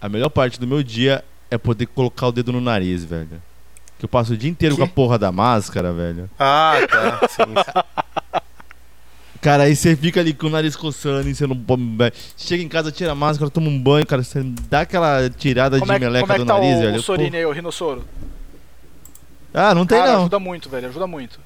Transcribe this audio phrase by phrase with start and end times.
[0.00, 3.42] A melhor parte do meu dia é poder colocar o dedo no nariz, velho.
[3.98, 4.80] Que eu passo o dia inteiro Que?
[4.80, 6.30] com a porra da máscara, velho.
[6.38, 7.28] Ah, tá.
[7.28, 8.42] Sim.
[9.40, 11.56] Cara, aí você fica ali com o nariz coçando e você não.
[12.36, 14.22] Chega em casa, tira a máscara, toma um banho, cara.
[14.22, 16.80] Você dá aquela tirada Como de é, meleca como é que do tá nariz, o,
[16.80, 16.96] velho.
[16.98, 18.04] o Sorine aí, o rinossoro?
[19.52, 20.20] Ah, não tem Cara, não.
[20.20, 21.40] ajuda muito, velho, ajuda muito.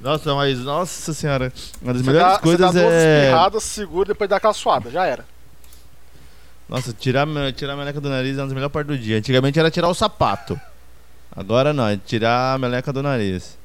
[0.00, 1.52] Nossa, mas, nossa senhora.
[1.82, 3.20] Uma das Você melhores dá, coisas você dá duas é.
[3.24, 5.24] espirradas, segura, depois dá aquela suada, já era.
[6.70, 9.18] Nossa, tirar, a- tirar a meleca do nariz é uma das melhores partes do dia.
[9.18, 10.58] Antigamente era tirar o sapato.
[11.34, 13.58] Agora não, é tirar a meleca do nariz.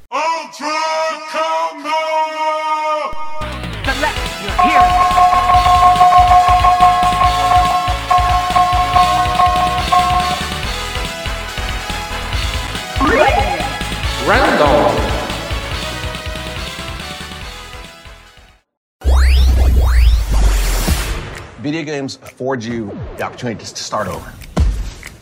[21.66, 24.32] Video games afford you the opportunity to start over.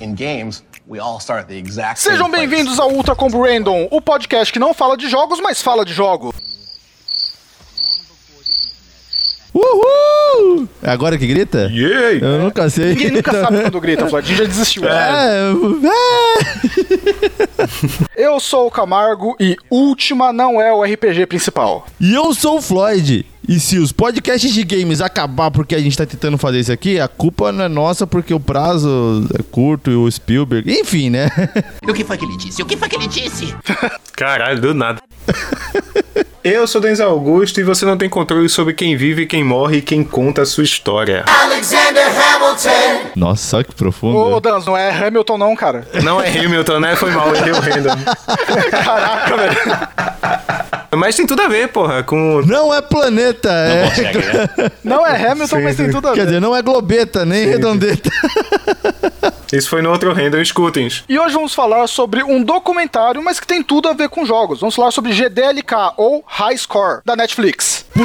[0.01, 2.45] In games, we all start at the exact same Sejam place.
[2.45, 5.93] bem-vindos ao Ultra Combo Random, o podcast que não fala de jogos, mas fala de
[5.93, 6.35] jogo.
[9.53, 10.67] Uhul!
[10.81, 11.71] É agora que grita?
[11.71, 12.19] Yay!
[12.21, 12.87] Eu nunca sei.
[12.89, 14.83] Ninguém nunca sabe quando grita, gente já desistiu.
[14.85, 15.53] É,
[18.17, 18.25] é.
[18.25, 21.87] Eu sou o Camargo e Última não é o RPG principal.
[22.01, 23.25] E eu sou o Floyd.
[23.47, 26.99] E se os podcasts de games acabar porque a gente tá tentando fazer isso aqui,
[26.99, 30.71] a culpa não é nossa porque o prazo é curto e o Spielberg.
[30.71, 31.29] Enfim, né?
[31.87, 32.61] O que foi que ele disse?
[32.61, 33.53] O que foi que ele disse?
[34.15, 35.01] Caralho, do nada.
[36.43, 39.81] Eu sou Denzel Augusto e você não tem controle sobre quem vive, quem morre e
[39.81, 41.23] quem conta a sua história.
[43.15, 44.17] Nossa, que profundo.
[44.17, 45.87] Ô, Danzo, não é Hamilton não, cara.
[46.03, 46.95] Não é Hamilton, né?
[46.95, 47.95] Foi mal, errei o random.
[48.83, 49.57] Caraca, velho.
[50.95, 52.41] Mas tem tudo a ver, porra, com.
[52.45, 54.71] Não é planeta, é.
[54.83, 56.25] Não é Hamilton, Sim, mas tem tudo a Quer ver.
[56.27, 58.09] dizer, não é globeta, nem redondeta.
[59.53, 60.89] Isso foi no outro random, escutem.
[61.07, 64.59] E hoje vamos falar sobre um documentário, mas que tem tudo a ver com jogos.
[64.59, 67.85] Vamos falar sobre GDLK, ou High Score, da Netflix.
[67.95, 68.01] É,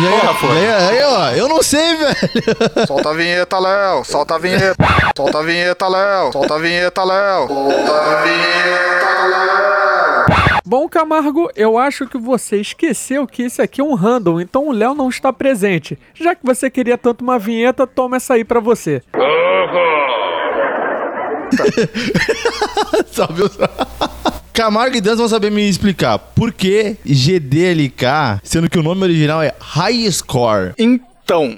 [0.00, 0.46] já, Porra, pô.
[0.48, 2.16] já- aí, ó, eu não sei, velho.
[2.86, 4.04] Solta a vinheta, Léo.
[4.04, 4.76] Solta a vinheta.
[5.16, 6.32] Solta a vinheta, Léo.
[6.32, 7.48] Solta a vinheta, Léo.
[7.48, 9.15] Solta a vinheta, Léo.
[10.68, 14.72] Bom, Camargo, eu acho que você esqueceu que esse aqui é um random, então o
[14.72, 15.96] Léo não está presente.
[16.12, 19.00] Já que você queria tanto uma vinheta, toma essa aí pra você.
[23.12, 23.42] Sabe?
[24.52, 29.40] Camargo e Dan vão saber me explicar por que GDLK, sendo que o nome original
[29.40, 30.72] é High Score.
[30.76, 31.06] Então,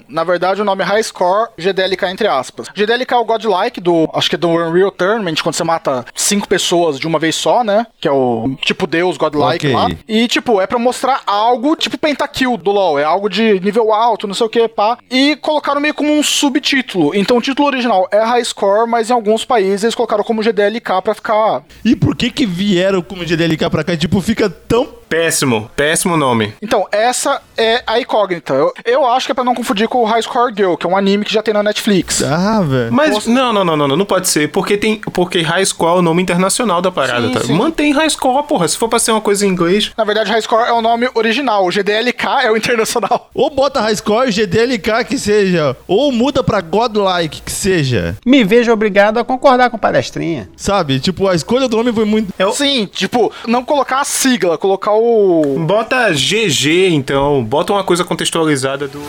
[0.07, 2.67] na verdade, o nome é High Score GDLK entre aspas.
[2.73, 6.47] GDLK é o Godlike do, acho que é do Unreal Tournament, quando você mata cinco
[6.47, 7.85] pessoas de uma vez só, né?
[7.99, 9.73] Que é o tipo Deus Godlike Ok.
[9.73, 9.87] lá.
[10.07, 12.99] E, tipo, é pra mostrar algo tipo pentakill do LoL.
[12.99, 14.97] É algo de nível alto, não sei o que, pá.
[15.09, 17.15] E colocaram meio como um subtítulo.
[17.15, 21.01] Então, o título original é High Score, mas em alguns países eles colocaram como GDLK
[21.03, 21.63] pra ficar...
[21.83, 23.95] E por que que vieram como GDLK pra cá?
[23.95, 24.98] Tipo, fica tão...
[25.09, 26.53] Péssimo, péssimo nome.
[26.61, 28.53] Então, essa é a incógnita.
[28.53, 30.89] Eu, eu acho que é pra não confundir com o High Score Girl, que é
[30.89, 32.21] um anime que já tem na Netflix.
[32.23, 32.93] Ah, velho.
[32.93, 35.99] Mas não, não, não, não, não, não pode ser, porque tem, porque High Score é
[35.99, 37.39] o nome internacional da parada, Sim, tá?
[37.41, 37.53] sim.
[37.53, 40.43] Mantém High Score, porra, se for pra ser uma coisa em inglês, Na verdade, High
[40.43, 41.65] Score é o nome original.
[41.65, 43.31] O GDLK é o internacional.
[43.33, 45.75] Ou bota High Score, GDLK que seja.
[45.87, 48.15] Ou muda pra Godlike que seja.
[48.23, 50.49] Me vejo obrigado a concordar com o palestrinha.
[50.55, 50.99] Sabe?
[50.99, 52.31] Tipo, a escolha do nome foi muito...
[52.37, 54.98] É o- Sim, tipo, não colocar a sigla, colocar o.
[55.65, 59.01] bota GG então, bota uma coisa contextualizada do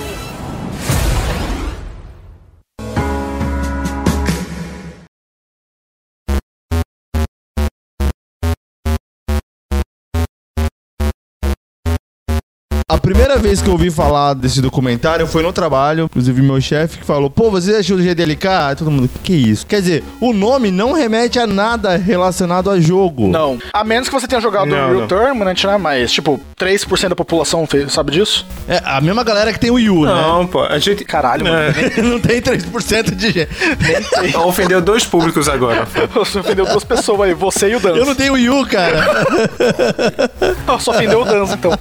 [12.90, 16.06] A primeira vez que eu ouvi falar desse documentário foi no trabalho.
[16.06, 18.48] Inclusive, meu chefe que falou: Pô, você achou do GDLK?
[18.48, 19.64] Aí todo mundo, que, que isso?
[19.64, 23.28] Quer dizer, o nome não remete a nada relacionado a jogo.
[23.28, 23.60] Não.
[23.72, 25.06] A menos que você tenha jogado Não, o Real não.
[25.06, 25.76] Tournament, né?
[25.76, 28.44] Mas, tipo, 3% da população sabe disso?
[28.66, 31.56] É a mesma galera que tem o Yu, Não, pô, a gente Caralho, mano.
[31.56, 31.90] É, né?
[32.02, 34.36] não tem 3% de gente.
[34.36, 35.86] ofendeu dois públicos agora.
[36.12, 37.98] Você ofendeu duas pessoas aí, você e o Danzo.
[37.98, 39.24] Eu não tenho Yu, cara.
[40.80, 41.78] Só ofendeu o Danzo, então.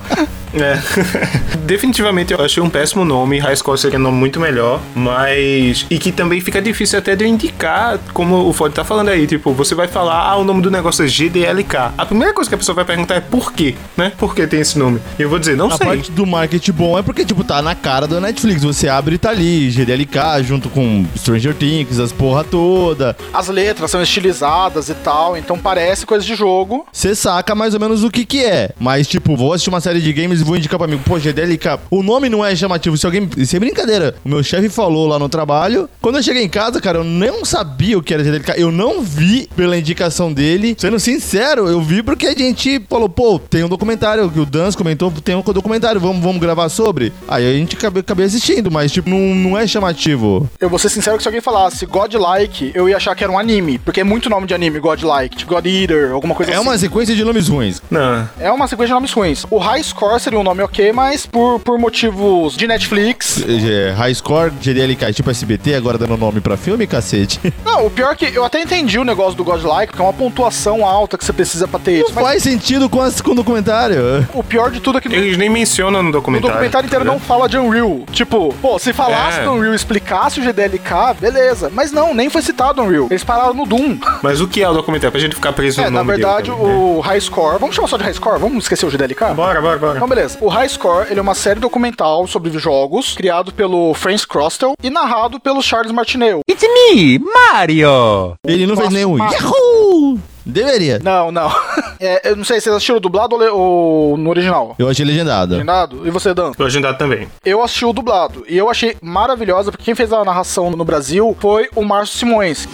[0.53, 0.79] É.
[1.65, 3.39] Definitivamente eu achei um péssimo nome.
[3.39, 4.81] High Score seria um nome muito melhor.
[4.95, 5.85] Mas.
[5.89, 9.27] E que também fica difícil até de eu indicar, como o Ford tá falando aí.
[9.27, 11.93] Tipo, você vai falar, ah, o nome do negócio é GDLK.
[11.97, 14.11] A primeira coisa que a pessoa vai perguntar é por quê, né?
[14.17, 14.99] Por que tem esse nome?
[15.17, 15.85] E eu vou dizer, não A sei.
[15.87, 18.63] parte do marketing bom é porque, tipo, tá na cara da Netflix.
[18.63, 23.15] Você abre e tá ali, GDLK, junto com Stranger Things, as porra toda.
[23.33, 26.85] As letras são estilizadas e tal, então parece coisa de jogo.
[26.91, 28.71] Você saca mais ou menos o que que é.
[28.79, 31.79] Mas, tipo, vou assistir uma série de games e vou indicar pra mim, pô, GDLK.
[31.89, 32.97] O nome não é chamativo.
[32.97, 33.29] Se alguém.
[33.45, 34.15] Sem brincadeira.
[34.23, 35.89] O meu chefe falou lá no trabalho.
[36.01, 38.53] Quando eu cheguei em casa, cara, eu não sabia o que era GDLK.
[38.57, 40.75] Eu não vi pela indicação dele.
[40.77, 44.75] Sendo sincero, eu vi porque a gente falou, pô, tem um documentário que o Dans
[44.75, 47.11] comentou, tem um documentário, vamos, vamos gravar sobre.
[47.27, 50.49] Aí a gente acabei, acabei assistindo, mas, tipo, não, não é chamativo.
[50.59, 53.37] Eu vou ser sincero que se alguém falasse Godlike, eu ia achar que era um
[53.39, 53.77] anime.
[53.79, 55.35] Porque é muito nome de anime, Godlike.
[55.37, 56.63] Tipo God Eater, alguma coisa É assim.
[56.63, 57.81] uma sequência de nomes ruins.
[57.89, 58.27] Não.
[58.39, 59.45] É uma sequência de nomes ruins.
[59.49, 63.43] O High Score seria um nome ok, mas por, por motivos de Netflix.
[63.47, 67.39] É, High Score, GDLK, tipo SBT, agora dando nome pra filme, cacete.
[67.65, 70.13] Não, o pior é que eu até entendi o negócio do Godlike, porque é uma
[70.13, 72.09] pontuação alta que você precisa pra ter isso.
[72.09, 73.97] Não Mas faz sentido com, as, com o documentário.
[74.35, 76.53] o pior de tudo é que Eles nem mencionam no o documentário.
[76.53, 78.01] documentário inteiro tá não fala de Unreal.
[78.11, 79.43] Tipo, pô, se falasse É.
[79.45, 81.71] do Unreal e explicasse o GDLK, beleza.
[81.73, 83.07] Mas não, nem foi citado Unreal.
[83.09, 83.97] Eles pararam no Doom.
[84.21, 85.11] Mas o que é o documentário?
[85.11, 86.73] Pra gente ficar preso É, no na nome verdade, dele né?
[86.75, 87.57] o High Score.
[87.59, 88.39] Vamos chamar só de High Score?
[88.39, 89.33] Vamos esquecer o GDLK?
[89.33, 89.95] Bora, bora, bora.
[89.95, 90.37] Então, beleza.
[90.41, 94.89] O High Score, ele é uma série documental sobre jogos, criado pelo Franz Crostel e
[94.89, 96.41] narrado pelo Charles Martineau.
[96.49, 98.33] It's me, Mario!
[98.45, 99.15] Ele não fez nenhum.
[99.15, 100.19] uma- Yahoo!
[100.45, 100.99] Deveria.
[101.03, 101.49] Não, não.
[102.01, 104.73] É, eu não sei se vocês assistiram dublado ou, le- ou no original.
[104.79, 105.51] Eu achei legendado.
[105.51, 106.07] Legendado?
[106.07, 106.53] E você, Dan?
[106.53, 107.27] Tô agendado também.
[107.43, 108.45] Eu assisti o dublado.
[108.47, 112.69] E eu achei maravilhosa, porque quem fez a narração no Brasil foi o Márcio Simões.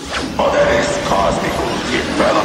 [2.20, 2.44] Dedo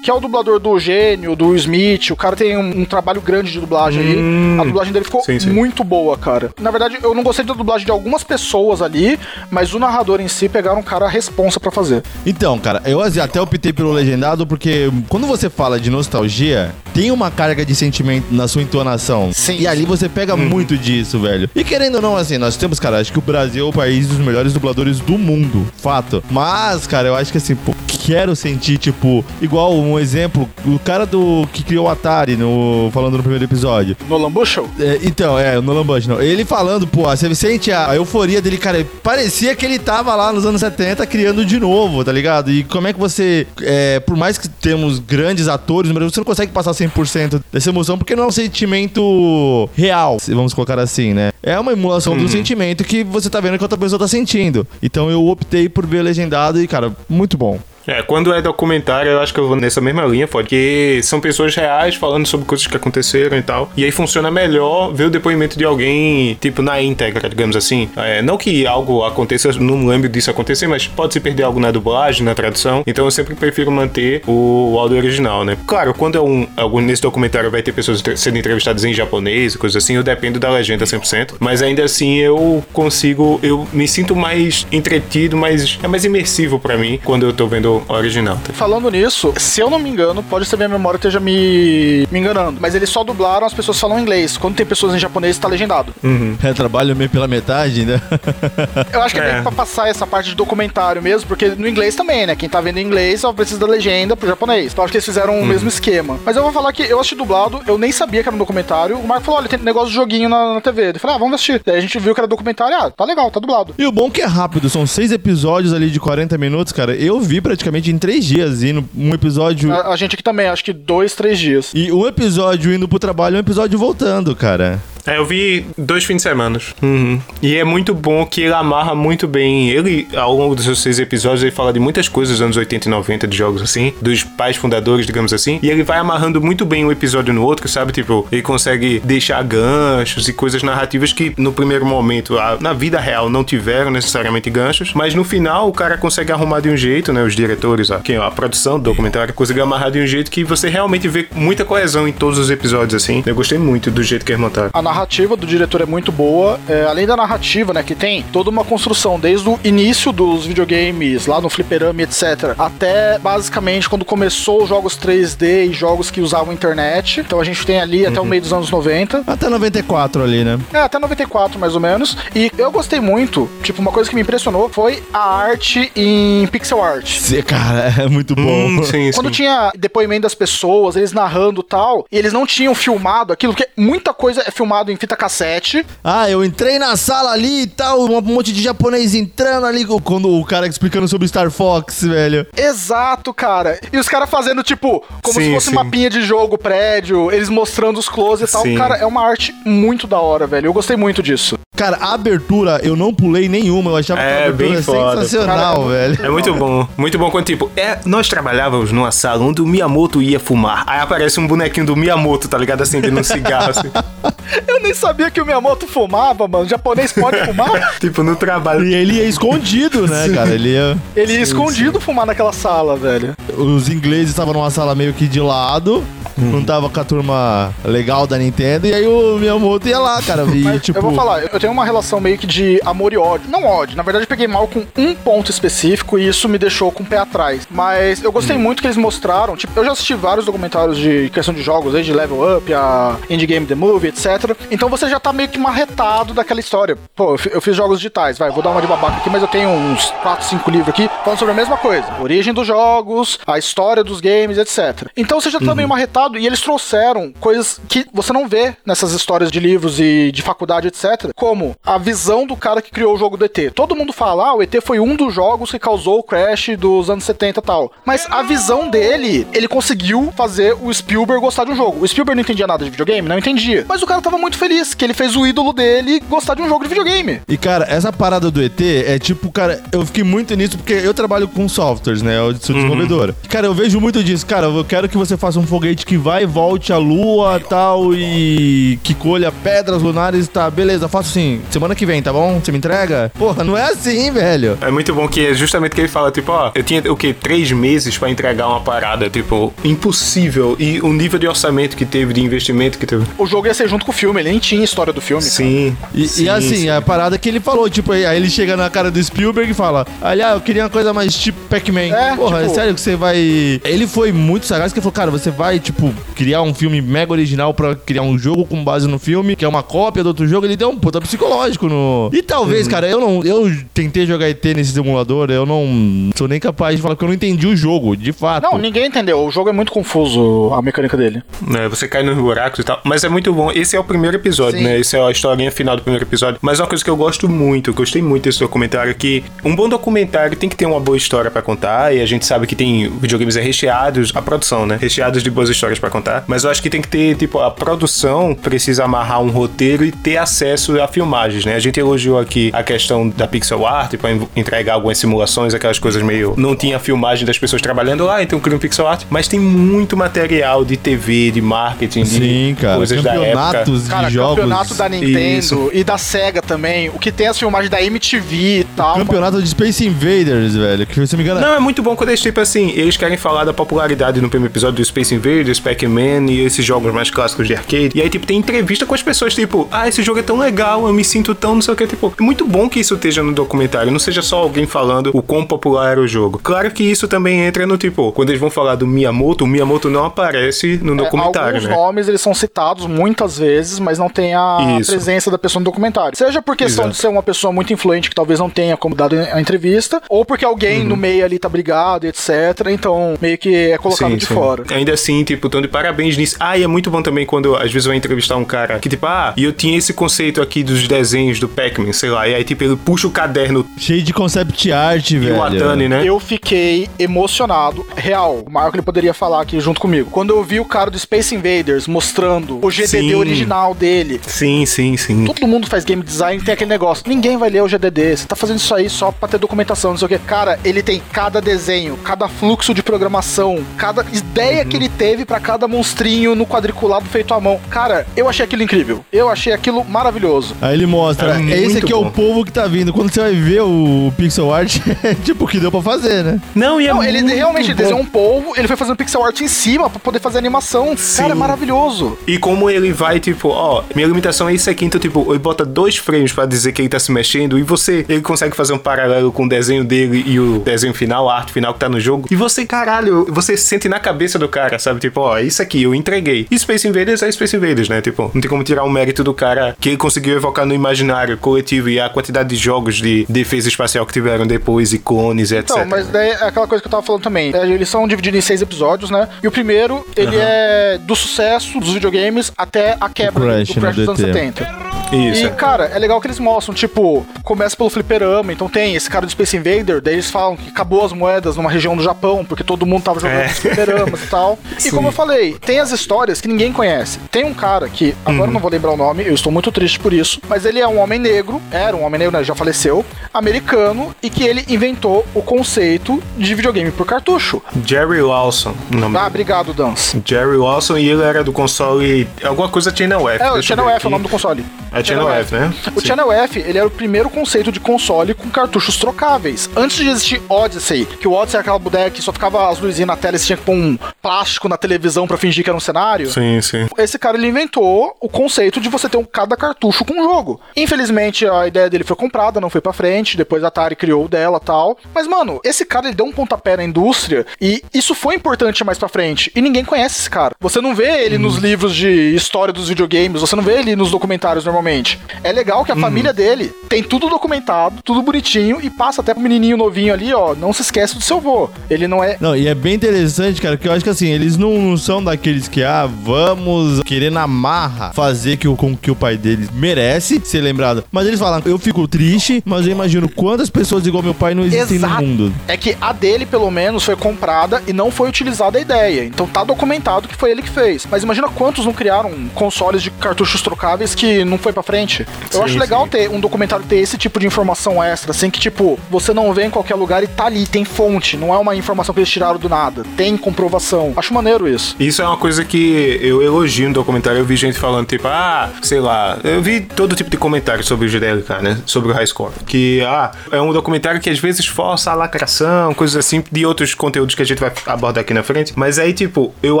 [0.06, 2.12] Que é o dublador do Gênio, do Will Smith.
[2.12, 4.60] O cara tem um, um trabalho grande de dublagem aí.
[4.60, 5.50] A dublagem dele ficou Sim, sim.
[5.50, 6.52] muito boa, cara.
[6.60, 9.18] Na verdade, eu não gostei da dublagem de algumas pessoas ali,
[9.50, 12.04] mas o narrador em si pegaram um cara a responsa pra fazer.
[12.24, 17.30] Então, cara, eu até optei pelo legendado porque quando você fala de nostalgia, tem uma
[17.30, 19.30] carga de sentimento na sua entonação.
[19.30, 21.46] Sim, E ali você pega muito disso, velho.
[21.54, 24.06] E querendo ou não, assim, nós temos, cara, acho que o Brasil é o país
[24.06, 25.66] dos melhores dubladores do mundo.
[25.76, 26.24] Fato.
[26.30, 27.74] Mas, cara, eu acho que assim, pô,
[28.06, 33.16] quero sentir, tipo, igual um exemplo, o cara do que criou o Atari, no, falando
[33.16, 33.96] no primeiro episódio.
[34.08, 34.66] Nolan Bushel?
[34.78, 36.22] É, então, é, o Nolan Bush, não.
[36.22, 38.86] Ele falando, pô, você sente a, a euforia dele, cara.
[39.02, 42.50] Parecia que ele tava lá nos anos 70 criando de novo, tá ligado?
[42.50, 46.24] E como é que você, é, por mais que temos grandes atores, mas você não
[46.24, 51.32] consegue passar 100% dessa emoção porque não é um sentimento real, vamos colocar assim, né?
[51.42, 54.66] É uma emulação do sentimento que você tá vendo que outra pessoa tá sentindo.
[54.82, 57.58] Então eu optei por ver legendado e, cara, muito bom.
[57.86, 61.54] É, quando é documentário, eu acho que eu vou nessa mesma linha, porque são pessoas
[61.54, 63.70] reais falando sobre coisas que aconteceram e tal.
[63.76, 67.88] E aí funciona melhor ver o depoimento de alguém, tipo, na íntegra, digamos assim.
[67.96, 71.70] É, não que algo aconteça, não lembro disso acontecer, mas pode se perder algo na
[71.70, 72.82] dublagem, na tradução.
[72.86, 75.56] Então eu sempre prefiro manter o, o áudio original, né?
[75.66, 79.58] Claro, quando é um, algum, nesse documentário vai ter pessoas sendo entrevistadas em japonês e
[79.58, 81.34] coisas assim, eu dependo da legenda 100%.
[81.38, 86.76] Mas ainda assim eu consigo, eu me sinto mais entretido, mais, é mais imersivo pra
[86.76, 88.38] mim quando eu tô vendo original.
[88.44, 88.52] tá?
[88.52, 92.58] Falando nisso, se eu não me engano, pode ser minha memória esteja me, me enganando,
[92.60, 94.36] mas eles só dublaram as pessoas que falam inglês.
[94.36, 95.94] Quando tem pessoas em japonês, tá legendado.
[96.42, 98.00] É trabalho meio pela metade, né?
[98.92, 99.42] Eu acho que é, É.
[99.42, 102.34] pra passar essa parte de documentário mesmo, porque no inglês também, né?
[102.36, 104.72] Quem tá vendo em inglês só precisa da legenda pro japonês.
[104.72, 106.18] Então acho que eles fizeram o mesmo esquema.
[106.24, 108.98] Mas eu vou falar que eu assisti dublado, eu nem sabia que era um documentário.
[108.98, 110.90] O Marco falou: olha, tem negócio de joguinho na, na TV.
[110.94, 111.60] Eu falei, ah, vamos assistir.
[111.64, 113.74] Daí a gente viu que era documentário, ah, tá legal, tá dublado.
[113.78, 116.94] E o bom que é rápido, são seis episódios ali de 40 minutos, cara.
[116.94, 119.72] Eu vi praticamente em três dias, indo um episódio.
[119.72, 121.72] A, a gente aqui também, acho que dois, três dias.
[121.74, 124.80] E um episódio indo pro trabalho e um episódio voltando, cara.
[125.06, 126.58] É, eu vi dois fins de semana.
[126.82, 127.20] Uhum.
[127.42, 129.70] E é muito bom que ele amarra muito bem.
[129.70, 132.88] Ele, ao longo dos seus seis episódios, ele fala de muitas coisas dos anos 80
[132.88, 135.58] e 90 de jogos assim, dos pais fundadores, digamos assim.
[135.62, 137.92] E ele vai amarrando muito bem um episódio no outro, sabe?
[137.92, 143.28] Tipo, ele consegue deixar ganchos e coisas narrativas que no primeiro momento, na vida real,
[143.28, 144.92] não tiveram necessariamente ganchos.
[144.94, 147.22] Mas no final, o cara consegue arrumar de um jeito, né?
[147.22, 151.08] Os diretores, a, a produção do documentário, consegue amarrar de um jeito que você realmente
[151.08, 153.22] vê muita coesão em todos os episódios, assim.
[153.26, 154.70] Eu gostei muito do jeito que eles montaram.
[154.96, 156.58] Narrativa do diretor é muito boa.
[156.66, 161.26] É, além da narrativa, né, que tem toda uma construção desde o início dos videogames,
[161.26, 166.20] lá no fliperama, e etc., até basicamente quando começou os jogos 3D e jogos que
[166.20, 167.20] usavam internet.
[167.20, 169.24] Então a gente tem ali até o meio dos anos 90.
[169.26, 170.58] Até 94 ali, né?
[170.72, 172.16] É, até 94 mais ou menos.
[172.34, 173.50] E eu gostei muito.
[173.62, 177.18] Tipo, uma coisa que me impressionou foi a arte em pixel art.
[177.18, 178.66] Cê, Cara, é muito bom.
[178.66, 179.32] Hum, sim, Quando sim.
[179.32, 184.14] tinha depoimento das pessoas, eles narrando tal, e eles não tinham filmado aquilo, porque muita
[184.14, 184.50] coisa é
[184.86, 185.84] filmado em fita cassete.
[186.02, 190.30] Ah, eu entrei na sala ali e tal, um monte de japonês entrando ali, quando
[190.30, 192.46] o cara explicando sobre Star Fox, velho.
[192.56, 193.78] Exato, cara.
[193.92, 195.74] E os caras fazendo, tipo, como Sim, se fosse sim.
[195.74, 198.62] mapinha de jogo, prédio, eles mostrando os close e tal.
[198.62, 198.76] Sim.
[198.76, 200.66] Cara, é uma arte muito da hora, velho.
[200.66, 201.58] Eu gostei muito disso.
[201.76, 204.82] Cara, a abertura eu não pulei nenhuma, eu achava que a É, abertura bem é
[204.82, 205.16] foda.
[205.24, 206.24] sensacional, velho.
[206.24, 210.22] É muito bom, muito bom quando, tipo, é, nós trabalhávamos numa sala onde o Miyamoto
[210.22, 210.84] ia fumar.
[210.86, 212.80] Aí aparece um bonequinho do Miyamoto, tá ligado?
[212.82, 213.90] Acendendo um cigarro, assim.
[214.68, 216.64] Eu nem sabia que o Miyamoto fumava, mano.
[216.64, 217.96] O japonês pode fumar?
[218.00, 218.84] tipo, no trabalho.
[218.86, 220.50] E ele ia escondido, né, cara?
[220.50, 220.96] Ele ia...
[221.14, 223.34] Ele ia escondido fumar naquela sala, velho.
[223.56, 226.04] Os ingleses estavam numa sala meio que de lado,
[226.38, 226.50] Hum.
[226.52, 230.42] não tava com a turma legal da Nintendo, e aí o Miyamoto ia lá, cara.
[230.54, 233.16] E, Mas tipo, eu vou falar, eu tenho uma relação meio que de amor e
[233.16, 233.48] ódio.
[233.50, 236.92] Não ódio, na verdade eu peguei mal com um ponto específico e isso me deixou
[236.92, 237.66] com o pé atrás.
[237.70, 238.32] Mas eu Hum.
[238.34, 241.94] gostei muito que eles mostraram, tipo, eu já assisti vários documentários de questão de jogos,
[241.94, 244.54] desde Level Up, a Indie Game The Movie, etc.
[244.70, 246.96] Então você já tá meio que marretado daquela história.
[247.14, 249.42] Pô, eu fi- eu fiz jogos digitais, vai, vou dar uma de babaca aqui, mas
[249.42, 252.06] eu tenho uns 4, 5 livros aqui falando sobre a mesma coisa.
[252.20, 255.08] Origem dos jogos, a história dos games, etc.
[255.16, 259.12] Então você já tá meio marretado e eles trouxeram coisas que você não vê nessas
[259.12, 261.30] histórias de livros e de faculdade, etc.
[261.34, 263.72] Como a visão do cara que criou o jogo do ET.
[263.74, 267.08] Todo mundo fala, ah, o ET foi um dos jogos que causou o crash dos
[267.10, 267.92] anos 70 e tal.
[268.04, 272.02] Mas a visão dele, ele conseguiu fazer o Spielberg gostar de um jogo.
[272.02, 273.28] O Spielberg não entendia nada de videogame?
[273.28, 273.84] Não entendia.
[273.88, 276.68] Mas o cara tava muito feliz que ele fez o ídolo dele gostar de um
[276.68, 277.40] jogo de videogame.
[277.48, 281.12] E, cara, essa parada do ET é tipo, cara, eu fiquei muito nisso porque eu
[281.12, 282.38] trabalho com softwares, né?
[282.38, 283.34] Eu sou desenvolvedor.
[283.48, 284.46] Cara, eu vejo muito disso.
[284.46, 288.14] Cara, eu quero que você faça um foguete que vai e volte à lua tal
[288.14, 290.70] e que colha pedras lunares, tá?
[290.70, 292.60] Beleza, faço assim, semana que vem, tá bom?
[292.62, 293.32] Você me entrega?
[293.36, 294.78] Porra, não é assim, velho.
[294.80, 297.34] É muito bom que é justamente que ele fala, tipo, ó, eu tinha o quê?
[297.34, 300.76] Três meses pra entregar uma parada, tipo, impossível.
[300.78, 303.26] E o nível de orçamento que teve, de investimento que teve.
[303.36, 305.42] O jogo ia ser junto com o filme, ele nem tinha história do filme.
[305.42, 305.96] Sim.
[306.14, 306.88] E, sim, e assim, sim.
[306.90, 309.74] a parada que ele falou, tipo, aí aí ele chega na cara do Spielberg e
[309.74, 312.00] fala: Olha, eu queria uma coisa mais tipo Pac-Man.
[312.14, 313.36] É, Porra, tipo- é sério que você vai.
[313.84, 317.32] Ele foi muito sagaz que ele falou: Cara, você vai, tipo, criar um filme mega
[317.32, 320.46] original pra criar um jogo com base no filme, que é uma cópia do outro
[320.46, 320.66] jogo.
[320.66, 322.30] Ele deu um puta psicológico no.
[322.32, 322.42] E Uhum.
[322.46, 323.42] talvez, cara, eu não.
[323.44, 327.28] Eu tentei jogar ET nesse simulador, eu não sou nem capaz de falar que eu
[327.28, 328.62] não entendi o jogo, de fato.
[328.64, 329.44] Não, ninguém entendeu.
[329.44, 331.42] O jogo é muito confuso, a mecânica dele.
[331.60, 333.00] né, você cai nos buracos e tal.
[333.04, 333.70] Mas é muito bom.
[333.70, 334.84] Esse é o primeiro episódio, Sim.
[334.84, 334.98] né?
[334.98, 336.58] Esse é a historinha final do primeiro episódio.
[336.60, 339.76] Mas uma coisa que eu gosto muito, eu gostei muito desse documentário, é que um
[339.76, 342.14] bom documentário tem que ter uma boa história pra contar.
[342.14, 344.98] E a gente sabe que tem videogames é recheados, a produção, né?
[345.00, 346.44] Recheados de boas histórias pra contar.
[346.46, 350.10] Mas eu acho que tem que ter, tipo, a produção precisa amarrar um roteiro e
[350.12, 351.74] ter acesso a filmagens, né?
[351.74, 355.98] A gente elogiou aqui a questão da pixel art pra en- entregar algumas simulações, aquelas
[355.98, 356.54] coisas meio.
[356.56, 359.22] Não tinha filmagem das pessoas trabalhando lá, então cria um pixel art.
[359.30, 362.96] Mas tem muito material de TV, de marketing, de Sim, cara.
[362.96, 363.46] coisas da época.
[363.46, 364.56] Campeonatos Cara, de jogos.
[364.56, 365.90] campeonato da Nintendo Isso.
[365.92, 367.08] e da Sega também.
[367.10, 369.16] O que tem as filmagens da MTV e tal.
[369.16, 371.06] Campeonato de Space Invaders, velho.
[371.06, 371.60] Que se eu me engano.
[371.60, 374.72] Não, é muito bom quando eles, tipo assim, eles querem falar da popularidade no primeiro
[374.72, 378.10] episódio do Space Invaders, Pac-Man e esses jogos mais clássicos de arcade.
[378.14, 381.06] E aí, tipo, tem entrevista com as pessoas, tipo, ah, esse jogo é tão legal,
[381.06, 382.06] eu me sinto tão não sei o que.
[382.06, 385.42] Tipo, é muito bom que isso esteja no documentário, não seja só alguém falando o
[385.42, 386.60] quão popular era o jogo.
[386.62, 390.08] Claro que isso também entra no, tipo, quando eles vão falar do Miyamoto, o Miyamoto
[390.08, 391.94] não aparece no É, documentário, alguns né?
[391.94, 395.10] nomes eles são citados muitas vezes, mas não tem a Isso.
[395.10, 396.36] presença da pessoa no documentário.
[396.38, 397.16] Seja por questão Exato.
[397.16, 400.44] de ser uma pessoa muito influente que talvez não tenha como dar a entrevista, ou
[400.44, 401.08] porque alguém Uhum.
[401.08, 402.48] no meio ali tá brigado, etc.
[402.90, 404.54] Então, meio que é colocado Sim, de sim.
[404.54, 404.84] fora.
[404.90, 406.56] Ainda assim, tipo, tão de parabéns nisso.
[406.60, 409.26] Ah, e é muito bom também quando às vezes vai entrevistar um cara que, tipo,
[409.26, 412.46] ah, e eu tinha esse conceito aqui dos desenhos do Pac-Man, sei lá.
[412.48, 415.56] E aí, tipo, ele puxa o caderno Cheio de concept art, e velho.
[415.56, 416.22] o Atani, né?
[416.24, 420.30] Eu fiquei emocionado, real, o maior que ele poderia falar aqui junto comigo.
[420.30, 423.34] Quando eu vi o cara do Space Invaders mostrando o GDD Sim.
[423.34, 425.44] original dele, Sim, sim, sim.
[425.44, 427.24] Todo mundo faz game design e tem aquele negócio.
[427.26, 428.36] Ninguém vai ler o GDD.
[428.36, 430.38] Você tá fazendo isso aí só pra ter documentação, não sei o quê.
[430.46, 434.88] Cara, ele tem cada desenho, cada fluxo de programação, cada ideia Uhum.
[434.88, 437.80] que ele teve pra cada monstrinho no quadriculado feito à mão.
[437.90, 439.24] Cara, eu achei aquilo incrível.
[439.32, 440.74] Eu achei aquilo maravilhoso.
[440.80, 442.26] Aí ele mostra, É esse aqui é bom.
[442.26, 443.12] o povo que tá vindo.
[443.12, 446.60] Quando você vai ver o pixel art, é tipo o que deu pra fazer, né?
[446.74, 447.94] Não, e é Não, ele muito realmente bom.
[447.96, 451.16] desenhou um polvo, ele foi fazendo pixel art em cima pra poder fazer animação.
[451.16, 451.42] Sim.
[451.42, 452.38] Cara, é maravilhoso.
[452.46, 455.84] E como ele vai, tipo, ó, minha limitação é isso aqui, então, tipo, ele bota
[455.84, 458.98] dois frames pra dizer que ele tá se mexendo e você, ele consegue fazer um
[458.98, 462.20] paralelo com o desenho dele e o desenho final, a arte final que tá no
[462.20, 462.48] jogo.
[462.50, 465.20] E você, caralho, você se sente na cabeça do cara, sabe?
[465.20, 466.66] Tipo, ó, isso aqui eu entreguei.
[466.70, 468.20] E Space Invaders é Space Invaders, né?
[468.20, 471.56] Tipo, não tem como tirar o mérito do cara que ele conseguiu evocar no imaginário
[471.56, 475.90] coletivo e a quantidade de jogos de defesa espacial que tiveram depois, e clones, etc.
[475.90, 477.72] Então, mas daí é aquela coisa que eu tava falando também.
[477.74, 479.48] É, Eles são divididos em seis episódios, né?
[479.62, 484.16] E o primeiro, ele é do sucesso dos videogames até a quebra Crash, do Crash
[484.16, 484.52] né, dos anos DT.
[484.82, 485.06] 70.
[485.32, 485.66] Isso.
[485.66, 489.44] E, cara, é legal que eles mostram, tipo, começa pelo fliperama, então tem esse cara
[489.44, 492.84] do Space Invader, daí eles falam que acabou as moedas numa região do Japão, porque
[492.84, 493.68] todo mundo tava jogando É.
[493.68, 494.78] fliperamas e tal.
[494.96, 495.10] E Sim.
[495.10, 497.40] como eu falei, tem as histórias que ninguém conhece.
[497.50, 500.18] Tem um cara que, agora eu não vou lembrar o nome, eu estou muito triste
[500.20, 503.24] por isso, mas ele é um homem negro, era um homem negro, né, já faleceu,
[503.52, 507.82] americano, e que ele inventou o conceito de videogame por cartucho.
[508.06, 510.40] Jerry Lawson, o nome Ah, obrigado, Dance.
[510.44, 512.48] Jerry Lawson e ele era do console.
[512.64, 513.64] Alguma coisa Channel F.
[513.64, 514.84] É, o Channel F é o nome do console.
[515.12, 515.94] É Channel F, né?
[516.14, 516.26] O Sim.
[516.26, 519.88] Channel F, ele era o primeiro conceito de console com cartuchos trocáveis.
[519.96, 523.26] Antes de existir Odyssey, que o Odyssey é aquela boneca que só ficava as luzinhas
[523.26, 525.96] na tela e você tinha que pôr um plástico na televisão pra fingir que era
[525.96, 526.50] um cenário.
[526.50, 527.06] Sim, sim.
[527.18, 530.80] Esse cara ele inventou o conceito de você ter um cada cartucho com um jogo.
[530.96, 534.48] Infelizmente a ideia dele foi comprada, não foi pra frente, depois a Atari criou o
[534.48, 535.16] dela, tal.
[535.34, 539.18] Mas mano, esse cara ele deu um pontapé na indústria e isso foi importante mais
[539.18, 539.70] pra frente.
[539.74, 540.74] E ninguém conhece esse cara.
[540.80, 544.30] Você não vê ele nos livros de história dos videogames, você não vê ele nos
[544.30, 545.38] documentários normalmente.
[545.62, 549.62] É legal que a família dele tem tudo documentado, tudo bonitinho e passa até pro
[549.62, 551.88] menininho novinho ali, ó, não se esquece do seu vô.
[552.10, 554.76] Ele não é Não, e é bem interessante, cara, que eu acho que assim, eles
[554.76, 559.36] não são daqueles que, ah, vamos querer na marra fazer que o, com que o
[559.36, 561.24] pai deles merece ser lembrado.
[561.30, 564.84] Mas eles falam, eu fico triste, mas eu imagino quantas pessoas igual meu pai não
[564.84, 565.40] existem Exato.
[565.40, 565.72] no mundo.
[565.88, 569.44] É que a dele, pelo menos, foi comprada e não foi utilizada a ideia.
[569.44, 571.26] Então tá documentado que foi ele que fez.
[571.30, 575.46] Mas imagina quantos não criaram consoles de cartuchos trocáveis que não foi pra frente.
[575.72, 576.30] Eu Sim, acho legal sim.
[576.30, 579.84] ter um documentário ter esse tipo de informação extra, assim, que tipo, você não vê
[579.84, 581.56] em qualquer lugar e tá ali, tem fonte.
[581.56, 583.24] Não é uma informação que eles tiraram do nada.
[583.36, 584.32] Tem comprovação.
[584.36, 585.16] Acho maneiro isso.
[585.18, 587.58] Isso é uma coisa que eu elogio no documentário.
[587.58, 589.58] Eu vi gente falando, tipo, ah, sei lá.
[589.62, 592.00] Eu vi todo tipo de comentário sobre o GDLK, né?
[592.06, 592.72] Sobre o High Score.
[592.86, 597.14] Que, ah, é um documentário que às vezes força a lacração, coisas assim, de outros
[597.14, 598.92] conteúdos que a gente vai abordar aqui na frente.
[598.96, 600.00] Mas aí, tipo, eu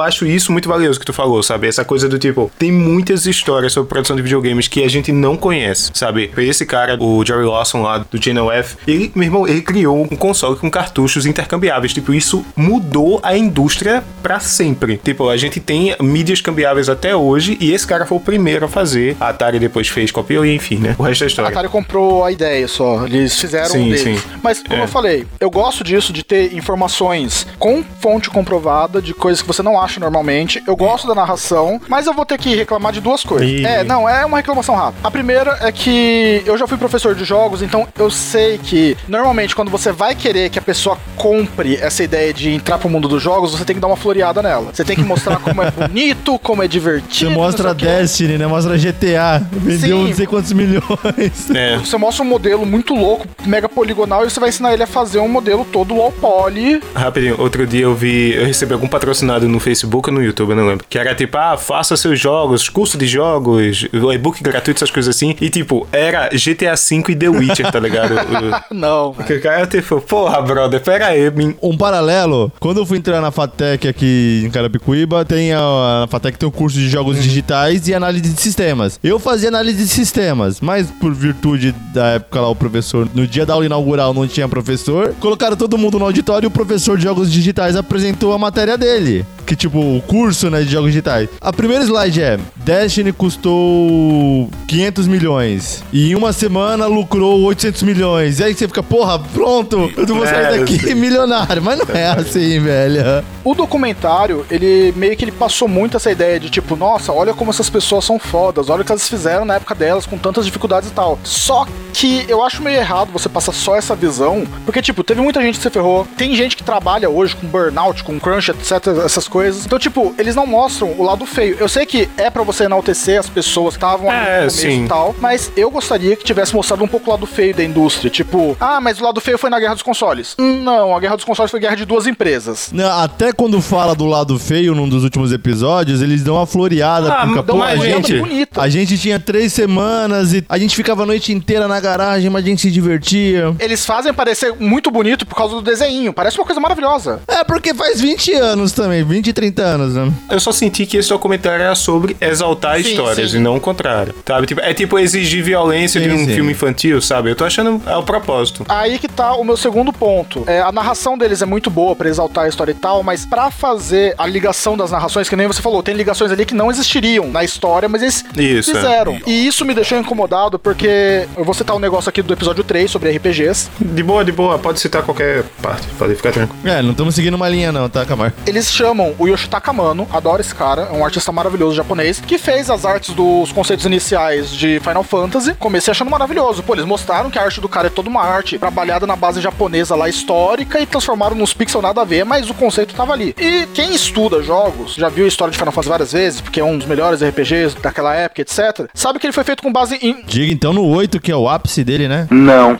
[0.00, 1.66] acho isso muito valioso que tu falou, sabe?
[1.66, 5.36] Essa coisa do tipo, tem muitas histórias sobre produção de videogames que a gente não
[5.36, 6.30] conhece, sabe?
[6.36, 10.16] Esse cara, o Jerry Lawson lá do Channel F, ele, meu irmão, ele criou um
[10.16, 11.92] console com cartuchos intercambiáveis.
[11.92, 14.98] Tipo, isso mudou a indústria pra sempre.
[14.98, 18.68] Tipo, a gente tem mídias cambiáveis até hoje e esse cara foi o primeiro a
[18.68, 19.16] fazer.
[19.20, 20.94] A Atari depois fez, copiou e enfim, né?
[20.98, 21.50] O resto é A história.
[21.50, 23.04] Atari comprou a ideia só.
[23.06, 24.00] Eles fizeram Sim, um deles.
[24.02, 24.18] sim.
[24.42, 24.84] Mas, como É.
[24.84, 29.62] eu falei, eu gosto disso, de ter informações com fonte comprovada, de coisas que você
[29.62, 30.62] não acha normalmente.
[30.66, 33.48] Eu gosto da narração, mas eu vou ter que reclamar de duas coisas.
[33.48, 33.64] Ih.
[33.64, 35.06] É, não, é uma reclamação rápida.
[35.06, 39.54] A primeira é que eu já fui professor de jogos, então eu sei que normalmente
[39.54, 43.22] quando você vai querer que a pessoa compre essa ideia de entrar pro mundo dos
[43.22, 44.70] jogos, você tem que dar uma floreada nela.
[44.72, 47.30] Você tem que mostrar como é bonito, como é divertido.
[47.30, 47.74] Você mostra.
[47.74, 48.46] Destiny, né?
[48.46, 49.46] Mostra GTA.
[49.52, 50.08] Vendeu Sim.
[50.08, 51.50] não sei quantos milhões.
[51.54, 51.76] É.
[51.78, 55.18] Você mostra um modelo muito louco, mega poligonal, e você vai ensinar ele a fazer
[55.18, 56.82] um modelo todo low poly.
[56.94, 60.56] Rapidinho, outro dia eu vi, eu recebi algum patrocinado no Facebook ou no YouTube, eu
[60.56, 60.86] não lembro.
[60.88, 65.14] Que era tipo, ah, faça seus jogos, curso de jogos, o e-book gratuito, essas coisas
[65.14, 65.34] assim.
[65.40, 68.14] E tipo, era GTA V e The Witcher, tá ligado?
[68.70, 69.26] Não, velho.
[69.26, 73.20] Que o cara tipo, porra, brother, pera aí, min- Um paralelo, quando eu fui entrar
[73.20, 77.86] na FATEC aqui em Carapicuíba, tem a, a FATEC tem um curso de jogos digitais
[77.88, 78.98] e análise de sistemas.
[79.02, 83.44] Eu fazia análise de sistemas, mas por virtude da época lá, o professor, no dia
[83.46, 87.04] da aula inaugural não tinha professor, colocaram todo mundo no auditório e o professor de
[87.04, 89.24] jogos digitais apresentou a matéria dele.
[89.46, 91.28] Que tipo, o curso né, de jogos digitais.
[91.40, 98.40] A primeira slide é: Destiny custou 500 milhões e em uma semana lucrou 800 milhões.
[98.40, 101.62] E aí você fica, porra, pronto, eu vou sair É, daqui milionário.
[101.62, 103.24] Mas não é assim, velho.
[103.44, 107.50] O documentário, ele meio que ele passou muito essa ideia de tipo, nossa, olha como
[107.50, 110.90] essas pessoas são fodas, olha o que elas fizeram na época delas com tantas dificuldades
[110.90, 111.18] e tal.
[111.22, 115.40] Só que eu acho meio errado você passar só essa visão, porque tipo, teve muita
[115.40, 119.28] gente que se ferrou, tem gente que trabalha hoje com burnout, com crunch, etc, essas
[119.28, 119.35] coisas.
[119.42, 121.56] Então, tipo, eles não mostram o lado feio.
[121.58, 124.56] Eu sei que é pra você enaltecer as pessoas que estavam ali É, no começo
[124.58, 124.84] sim.
[124.84, 128.10] e tal, mas eu gostaria que tivesse mostrado um pouco o lado feio da indústria,
[128.10, 130.34] tipo, ah, mas o lado feio foi na guerra dos consoles.
[130.38, 132.70] Não, a guerra dos consoles foi guerra de duas empresas.
[132.72, 137.12] Não, até quando fala do lado feio num dos últimos episódios, eles dão uma floreada.
[137.12, 138.60] Ah, porque, dão uma a gente- gente, bonita.
[138.62, 142.44] a gente tinha três semanas e a gente ficava a noite inteira na garagem, mas
[142.44, 143.54] a gente se divertia.
[143.58, 146.12] Eles fazem parecer muito bonito por causa do desenho.
[146.12, 147.20] Parece uma coisa maravilhosa.
[147.28, 150.12] É, porque faz 20 anos também, 20 e 30 anos, né?
[150.30, 153.38] Eu só senti que esse documentário era sobre exaltar Sim, histórias sim.
[153.38, 154.14] e não o contrário.
[154.26, 154.46] Sabe?
[154.46, 156.34] Tipo, é tipo exigir violência de Sim, um sim.
[156.34, 157.30] filme infantil, sabe?
[157.30, 158.64] Eu tô achando é o propósito.
[158.68, 160.44] Aí que tá o meu segundo ponto.
[160.46, 163.50] É, a narração deles é muito boa pra exaltar a história e tal, mas pra
[163.50, 167.28] fazer a ligação das narrações, que nem você falou, tem ligações ali que não existiriam
[167.28, 168.74] na história, mas eles Isso, é.
[168.74, 169.18] fizeram.
[169.26, 172.90] E isso me deixou incomodado porque eu vou citar um negócio aqui do episódio 3
[172.90, 173.68] sobre RPGs.
[173.80, 176.60] De boa, de boa, pode citar qualquer parte, pode ficar tranquilo.
[176.68, 178.32] É, não estamos seguindo uma linha não, tá, Camar?
[178.46, 182.70] Eles chamam o Yoshitaka Amano, adoro esse cara, é um artista maravilhoso japonês, que fez
[182.70, 185.54] as artes dos conceitos iniciais de Final Fantasy.
[185.54, 186.62] Comecei achando maravilhoso.
[186.62, 189.40] Pô, eles mostraram que a arte do cara é toda uma arte trabalhada na base
[189.40, 193.34] japonesa lá histórica e transformaram nos pixels nada a ver, mas o conceito tava ali.
[193.38, 196.64] E quem estuda jogos, já viu a história de Final Fantasy várias vezes, porque é
[196.64, 198.88] um dos melhores RPGs daquela época, etc.
[198.94, 201.48] Sabe que ele foi feito com base em Diga então no 8, que é o
[201.48, 202.26] ápice dele, né?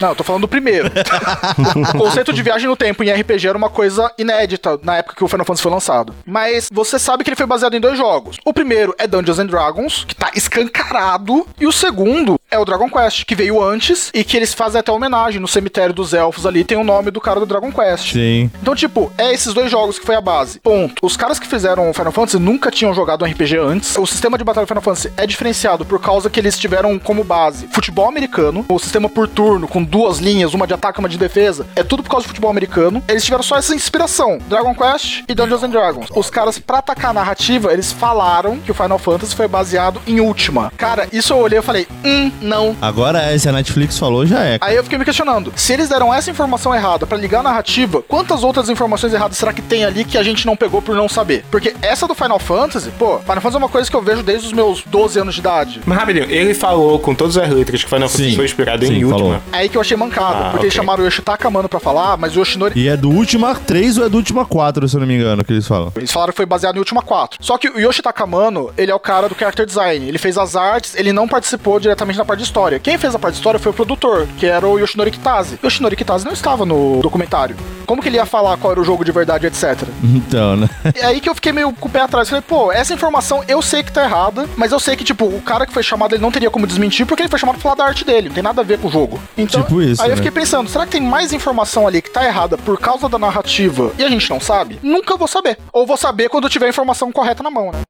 [0.01, 0.91] não, eu tô falando do primeiro.
[1.95, 5.25] o conceito de viagem no tempo em RPG era uma coisa inédita na época que
[5.25, 6.15] o Final Fantasy foi lançado.
[6.27, 8.37] Mas você sabe que ele foi baseado em dois jogos.
[8.45, 12.89] O primeiro é Dungeons and Dragons, que tá escancarado, e o segundo é o Dragon
[12.89, 16.65] Quest, que veio antes e que eles fazem até homenagem no cemitério dos elfos ali,
[16.65, 18.13] tem o nome do cara do Dragon Quest.
[18.13, 18.51] Sim.
[18.61, 20.59] Então, tipo, é esses dois jogos que foi a base.
[20.61, 20.95] Ponto.
[21.03, 23.97] Os caras que fizeram o Final Fantasy nunca tinham jogado um RPG antes.
[23.97, 27.25] O sistema de batalha do Final Fantasy é diferenciado por causa que eles tiveram como
[27.25, 31.09] base futebol americano, o sistema por turno, com duas linhas, uma de ataque e uma
[31.09, 31.67] de defesa.
[31.77, 33.03] É tudo por causa do futebol americano.
[33.09, 36.09] Eles tiveram só essa inspiração: Dragon Quest e Dungeons and Dragons.
[36.17, 40.19] Os caras, pra atacar a narrativa, eles falaram que o Final Fantasy foi baseado em
[40.19, 40.73] Ultima.
[40.77, 42.75] Cara, isso eu olhei e falei: hum, não.
[42.81, 44.57] Agora, se a Netflix falou, já é.
[44.63, 48.03] Aí eu fiquei me questionando, se eles deram essa informação errada pra ligar a narrativa,
[48.09, 51.07] quantas outras informações erradas será que tem ali que a gente não pegou por não
[51.09, 51.45] saber?
[51.51, 54.47] Porque essa do Final Fantasy, pô, Final Fantasy é uma coisa que eu vejo desde
[54.47, 55.81] os meus 12 anos de idade.
[55.85, 58.95] Mas rapidinho, ele falou com todas as letras que Final Fantasy Sim, foi inspirado sim,
[58.95, 59.19] em Ultima.
[59.19, 59.43] falou.
[59.53, 60.65] É aí que eu achei mancada, Ah, porque ok.
[60.65, 62.79] eles chamaram o Yoshitaka Amano pra falar, mas o Yoshinori...
[62.81, 65.45] E é do Ultima 3 ou é do Ultima 4, se eu não me engano,
[65.45, 65.93] que eles falam.
[66.07, 67.39] Eles falaram que foi baseado em Ultima 4.
[67.43, 70.07] Só que o Yoshitaka Amano, ele é o cara do character design.
[70.07, 72.79] Ele fez as artes, ele não participou diretamente na parte de história.
[72.79, 75.59] Quem fez a parte de história foi o produtor, que era o Yoshinori Kitase.
[75.65, 77.57] Yoshinori Kitase não estava no documentário.
[77.87, 79.83] Como que ele ia falar qual era o jogo de verdade, etc.
[80.03, 80.69] Então, né?
[80.95, 82.29] É aí que eu fiquei meio com o pé atrás.
[82.29, 85.41] Falei, pô, essa informação eu sei que tá errada, mas eu sei que, tipo, o
[85.41, 87.75] cara que foi chamado ele não teria como desmentir porque ele foi chamado pra falar
[87.77, 88.29] da arte dele.
[88.29, 89.21] Não tem nada a ver com o jogo.
[89.37, 90.17] Então, Tipo isso, aí eu né?
[90.17, 93.93] fiquei pensando, será que tem mais informação ali que tá errada por causa da narrativa
[93.99, 94.79] e a gente não sabe?
[94.83, 95.59] Nunca vou saber.
[95.73, 97.81] Ou vou saber quando eu tiver a informação correta na mão, né?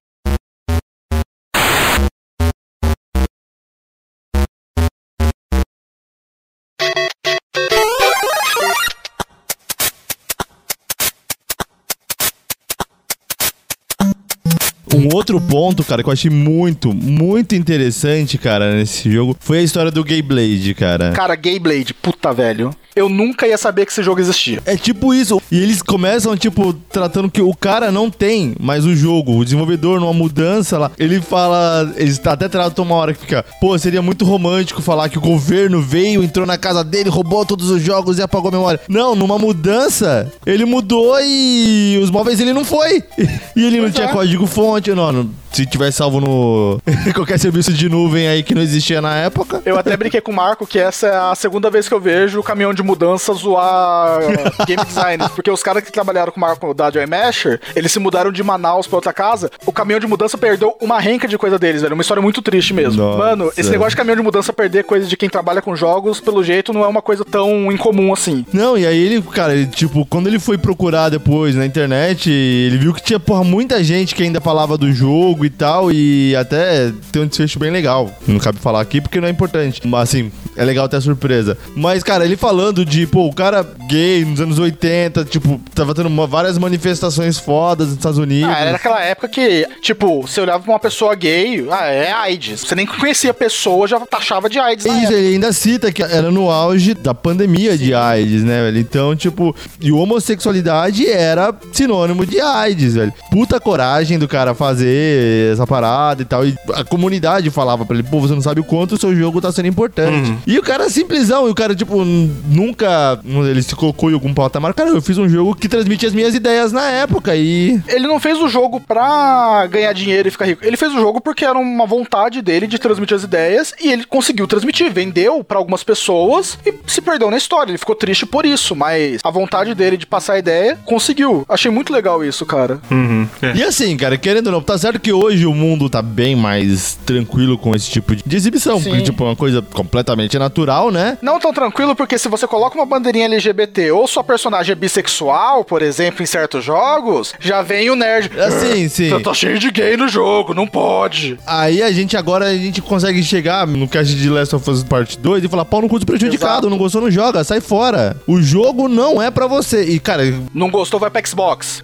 [15.06, 19.62] Um outro ponto, cara, que eu achei muito, muito interessante, cara, nesse jogo, foi a
[19.62, 21.12] história do Gay Blade, cara.
[21.12, 22.70] Cara, Gay Blade, puta velho.
[22.94, 24.62] Eu nunca ia saber que esse jogo existia.
[24.64, 25.40] É tipo isso.
[25.52, 29.36] E eles começam, tipo, tratando que o cara não tem mais o jogo.
[29.36, 31.92] O desenvolvedor, numa mudança lá, ele fala.
[31.96, 33.44] Eles até tratam uma hora que fica.
[33.60, 37.68] Pô, seria muito romântico falar que o governo veio, entrou na casa dele, roubou todos
[37.70, 38.80] os jogos e apagou a memória.
[38.88, 43.02] Não, numa mudança, ele mudou e os móveis ele não foi.
[43.56, 44.12] E ele não Pois tinha é.
[44.12, 45.10] código fonte, não.
[45.12, 46.78] não- Se tivesse salvo no.
[47.14, 49.62] qualquer serviço de nuvem aí que não existia na época.
[49.64, 52.15] Eu até brinquei com o Marco que essa é a segunda vez que eu vejo
[52.38, 55.32] o caminhão de mudança zoar uh, game designers.
[55.32, 58.86] Porque os caras que trabalharam com o da Joy Masher, eles se mudaram de Manaus
[58.86, 59.50] pra outra casa.
[59.64, 61.94] O caminhão de mudança perdeu uma renca de coisa deles, velho.
[61.94, 63.02] Uma história muito triste mesmo.
[63.02, 63.18] Nossa.
[63.18, 66.42] Mano, esse negócio de caminhão de mudança perder coisa de quem trabalha com jogos, pelo
[66.42, 68.44] jeito, não é uma coisa tão incomum assim.
[68.52, 72.78] Não, e aí ele, cara, ele, tipo, quando ele foi procurar depois na internet, ele
[72.78, 76.92] viu que tinha, porra, muita gente que ainda falava do jogo e tal, e até
[77.12, 78.10] tem um desfecho bem legal.
[78.26, 79.82] Não cabe falar aqui porque não é importante.
[79.84, 81.56] Mas, assim, é legal ter a surpresa.
[81.74, 86.06] Mas, cara, ele falando de, pô, o cara gay nos anos 80, tipo, tava tendo
[86.06, 88.48] uma- várias manifestações fodas nos Estados Unidos.
[88.52, 92.60] Ah, era naquela época que, tipo, você olhava pra uma pessoa gay, ah, é AIDS.
[92.60, 94.86] Você nem conhecia a pessoa, já taxava de AIDS.
[94.86, 98.78] É isso, ele ainda cita que era no auge da pandemia de AIDS, né, velho?
[98.78, 103.12] Então, tipo, e homossexualidade era sinônimo de AIDS, velho.
[103.30, 106.46] Puta coragem do cara fazer essa parada e tal.
[106.46, 109.40] E a comunidade falava pra ele, pô, você não sabe o quanto o seu jogo
[109.40, 110.34] tá sendo importante.
[110.46, 113.18] E o cara simplesão, e o cara, tipo, n- nunca.
[113.24, 114.74] Ele se colocou em algum patamar.
[114.74, 117.80] Cara, eu fiz um jogo que transmite as minhas ideias na época e.
[117.88, 120.64] Ele não fez o jogo pra ganhar dinheiro e ficar rico.
[120.64, 124.04] Ele fez o jogo porque era uma vontade dele de transmitir as ideias e ele
[124.04, 124.92] conseguiu transmitir.
[124.92, 127.70] Vendeu pra algumas pessoas e se perdeu na história.
[127.70, 131.44] Ele ficou triste por isso, mas a vontade dele de passar a ideia conseguiu.
[131.48, 132.80] Achei muito legal isso, cara.
[132.90, 133.26] Uhum.
[133.42, 133.54] É.
[133.56, 136.98] E assim, cara, querendo ou não, tá certo que hoje o mundo tá bem mais
[137.06, 138.88] tranquilo com esse tipo de de exibição, Sim.
[138.90, 141.16] porque, tipo, é uma coisa completamente natural, né?
[141.22, 145.64] Não tão tranquilo, porque se você coloca uma bandeirinha LGBT ou sua personagem é bissexual,
[145.64, 148.30] por exemplo, em certos jogos, já vem o nerd.
[148.38, 149.10] Assim, sim.
[149.20, 151.38] Tá cheio de gay no jogo, não pode.
[151.46, 155.18] Aí a gente agora, a gente consegue chegar no cast de Last of Us Part
[155.18, 156.70] 2 e falar, pau no cu do prejudicado, Exato.
[156.70, 158.16] não gostou, não joga, sai fora.
[158.26, 159.84] O jogo não é pra você.
[159.84, 160.22] E, cara,
[160.54, 161.82] Não gostou, vai pra Xbox.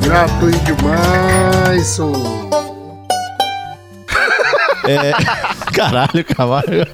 [0.00, 2.71] Gratuito demais, sou.
[4.84, 5.12] É...
[5.72, 6.86] Caralho, Camargo.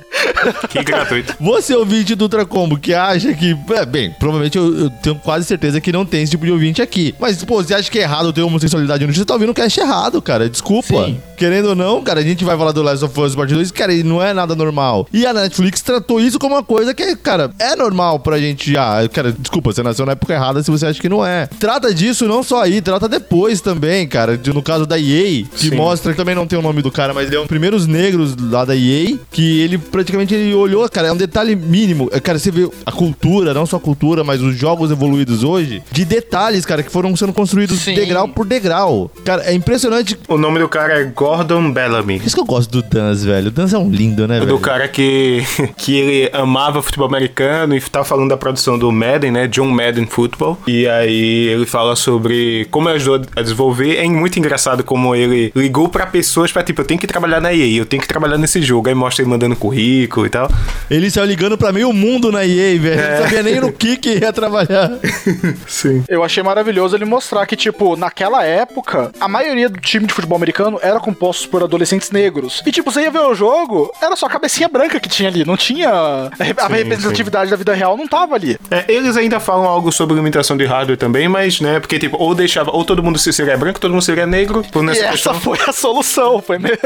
[0.68, 1.34] Que gratuito.
[1.40, 3.56] Você, ouvinte do Ultracombo, que acha que.
[3.70, 6.80] É, bem, provavelmente eu, eu tenho quase certeza que não tem esse tipo de ouvinte
[6.80, 7.14] aqui.
[7.18, 9.78] Mas, pô, você acha que é errado ter homossexualidade no Você tá ouvindo o cast
[9.80, 10.48] errado, cara.
[10.48, 11.06] Desculpa.
[11.06, 11.20] Sim.
[11.36, 13.92] Querendo ou não, cara, a gente vai falar do Last of Us Part 2, cara,
[13.92, 15.06] e não é nada normal.
[15.12, 18.76] E a Netflix tratou isso como uma coisa que, cara, é normal pra gente.
[18.76, 21.46] Ah, cara, desculpa, você nasceu na época errada se você acha que não é.
[21.58, 24.38] Trata disso não só aí, trata depois também, cara.
[24.52, 25.76] No caso da EA, que Sim.
[25.76, 27.86] mostra que também não tem o nome do cara, mas ele é um dos primeiros
[27.86, 32.08] negros lá da EA, que ele praticamente ele olhou, cara, é um detalhe mínimo.
[32.12, 35.82] É, Cara, você vê a cultura, não só a cultura, mas os jogos evoluídos hoje,
[35.90, 37.94] de detalhes, cara, que foram sendo construídos Sim.
[37.94, 39.10] degrau por degrau.
[39.24, 40.18] Cara, é impressionante.
[40.28, 42.18] O nome do cara é Gordon Bellamy.
[42.18, 43.48] Por isso que eu gosto do Dance, velho.
[43.48, 44.58] O Dance é um lindo, né, Do velho?
[44.58, 45.42] cara que,
[45.76, 49.46] que ele amava futebol americano e tá falando da produção do Madden, né?
[49.46, 50.58] John Madden Football.
[50.66, 53.96] E aí ele fala sobre como ajudou a desenvolver.
[53.96, 57.52] É muito engraçado como ele ligou pra pessoas pra tipo, eu tenho que trabalhar na
[57.52, 58.88] EA, eu tenho que trabalhar nesse jogo.
[58.88, 60.50] Aí mostra ele mandando currículo e tal.
[60.90, 63.00] Ele saiu ligando pra meio mundo na EA, velho.
[63.00, 63.14] É.
[63.16, 64.90] Não sabia nem no que que ia trabalhar.
[65.66, 66.04] Sim.
[66.08, 70.36] Eu achei maravilhoso ele mostrar que, tipo, naquela época, a maioria do time de futebol
[70.36, 72.62] americano era composto por adolescentes negros.
[72.66, 75.44] E, tipo, você ia ver o jogo, era só a cabecinha branca que tinha ali.
[75.44, 75.88] Não tinha.
[75.90, 76.28] A
[76.64, 78.58] a representatividade da vida real não tava ali.
[78.70, 82.34] É, eles ainda falam algo sobre limitação de hardware também, mas, né, porque, tipo, ou
[82.34, 85.12] deixava, ou todo mundo se seria branco, todo mundo seria negro, por E nessa essa
[85.12, 85.40] questão.
[85.40, 86.42] foi a solução.
[86.42, 86.78] Foi mesmo.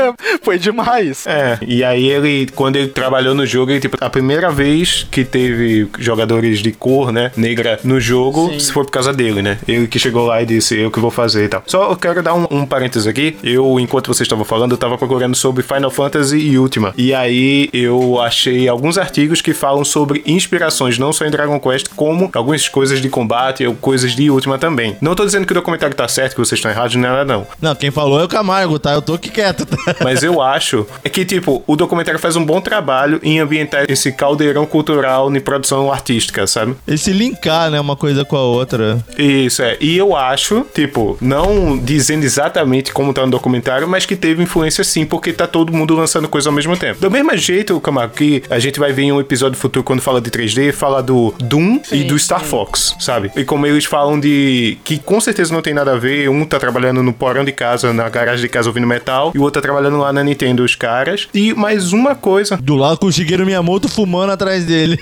[0.43, 1.27] Foi demais.
[1.27, 5.25] É, e aí ele, quando ele trabalhou no jogo, ele, tipo, a primeira vez que
[5.25, 8.73] teve jogadores de cor, né, negra no jogo, Sim.
[8.73, 9.59] foi por causa dele, né?
[9.67, 11.63] Ele que chegou lá e disse, eu que vou fazer e tal.
[11.67, 13.37] Só eu quero dar um, um parênteses aqui.
[13.43, 16.95] Eu, enquanto vocês estavam falando, eu tava procurando sobre Final Fantasy e Ultima.
[16.97, 21.89] E aí eu achei alguns artigos que falam sobre inspirações, não só em Dragon Quest,
[21.95, 24.97] como algumas coisas de combate ou coisas de Ultima também.
[25.01, 27.25] Não tô dizendo que o documentário tá certo, que vocês estão errados, não é nada
[27.25, 27.47] não.
[27.61, 28.93] Não, quem falou é o Camargo, tá?
[28.93, 29.77] Eu tô aqui quieto, tá?
[30.03, 34.13] Mas eu acho é que, tipo, o documentário faz um bom trabalho em ambientar esse
[34.13, 36.75] caldeirão cultural em produção artística, sabe?
[36.87, 39.05] Esse linkar, né, uma coisa com a outra.
[39.17, 39.77] Isso, é.
[39.81, 44.85] E eu acho, tipo, não dizendo exatamente como tá no documentário, mas que teve influência
[44.85, 47.01] sim, porque tá todo mundo lançando coisa ao mesmo tempo.
[47.01, 50.21] Do mesmo jeito, Camargo, que a gente vai ver em um episódio futuro quando fala
[50.21, 53.31] de 3D, fala do Doom e do Star Fox, sabe?
[53.37, 54.79] E como eles falam de.
[54.85, 57.93] que com certeza não tem nada a ver, um tá trabalhando no porão de casa,
[57.93, 60.75] na garagem de casa ouvindo metal, e o outro tá trabalhando lá na Nintendo, os
[60.75, 61.29] caras.
[61.35, 62.57] E mais uma coisa.
[62.59, 65.01] Do lado com o Shigeru Miyamoto fumando atrás dele.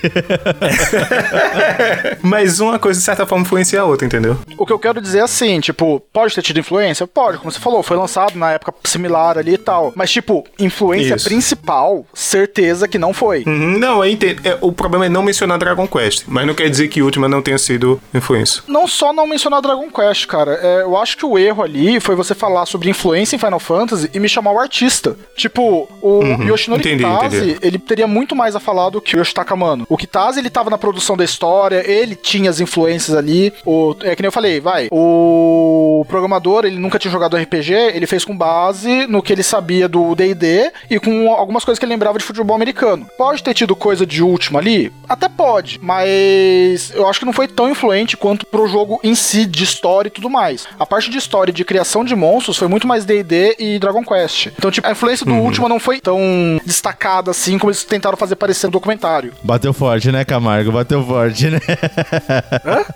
[2.23, 4.38] mais uma coisa, de certa forma, influencia a outra, entendeu?
[4.57, 7.07] O que eu quero dizer é assim, tipo, pode ter tido influência?
[7.07, 9.93] Pode, como você falou, foi lançado na época similar ali e tal.
[9.97, 11.29] Mas, tipo, influência Isso.
[11.29, 13.43] principal, certeza que não foi.
[13.47, 14.40] Uhum, não, eu entendo.
[14.47, 17.43] É, o problema é não mencionar Dragon Quest, mas não quer dizer que Ultima não
[17.43, 18.62] tenha sido influência.
[18.69, 20.53] Não só não mencionar Dragon Quest, cara.
[20.62, 24.09] É, eu acho que o erro ali foi você falar sobre influência em Final Fantasy
[24.14, 25.16] e me chamar o artista.
[25.37, 27.59] Tipo, o Yoshinori Entendi, Kitase, entendi.
[27.62, 29.87] ele teria muito mais a falar do que o Yoshitaka Mano.
[29.88, 33.52] O Kitase, ele tava na produção da história, ele tinha as influências ali.
[33.64, 34.88] O, é que nem eu falei, vai.
[34.90, 39.88] O programador, ele nunca tinha jogado RPG, ele fez com base no que ele sabia
[39.88, 43.06] do D&D e com algumas coisas que ele lembrava de futebol americano.
[43.16, 44.92] Pode ter tido coisa de última ali?
[45.09, 49.46] Até pode, mas eu acho que não foi tão influente quanto pro jogo em si,
[49.46, 50.66] de história e tudo mais.
[50.78, 54.04] A parte de história e de criação de monstros foi muito mais D&D e Dragon
[54.04, 54.46] Quest.
[54.59, 58.35] Então, tipo, a influência do último não foi tão destacada assim como eles tentaram fazer
[58.35, 59.33] parecer no documentário.
[59.42, 60.73] Bateu forte, né, Camargo?
[60.73, 61.61] Bateu forte, né?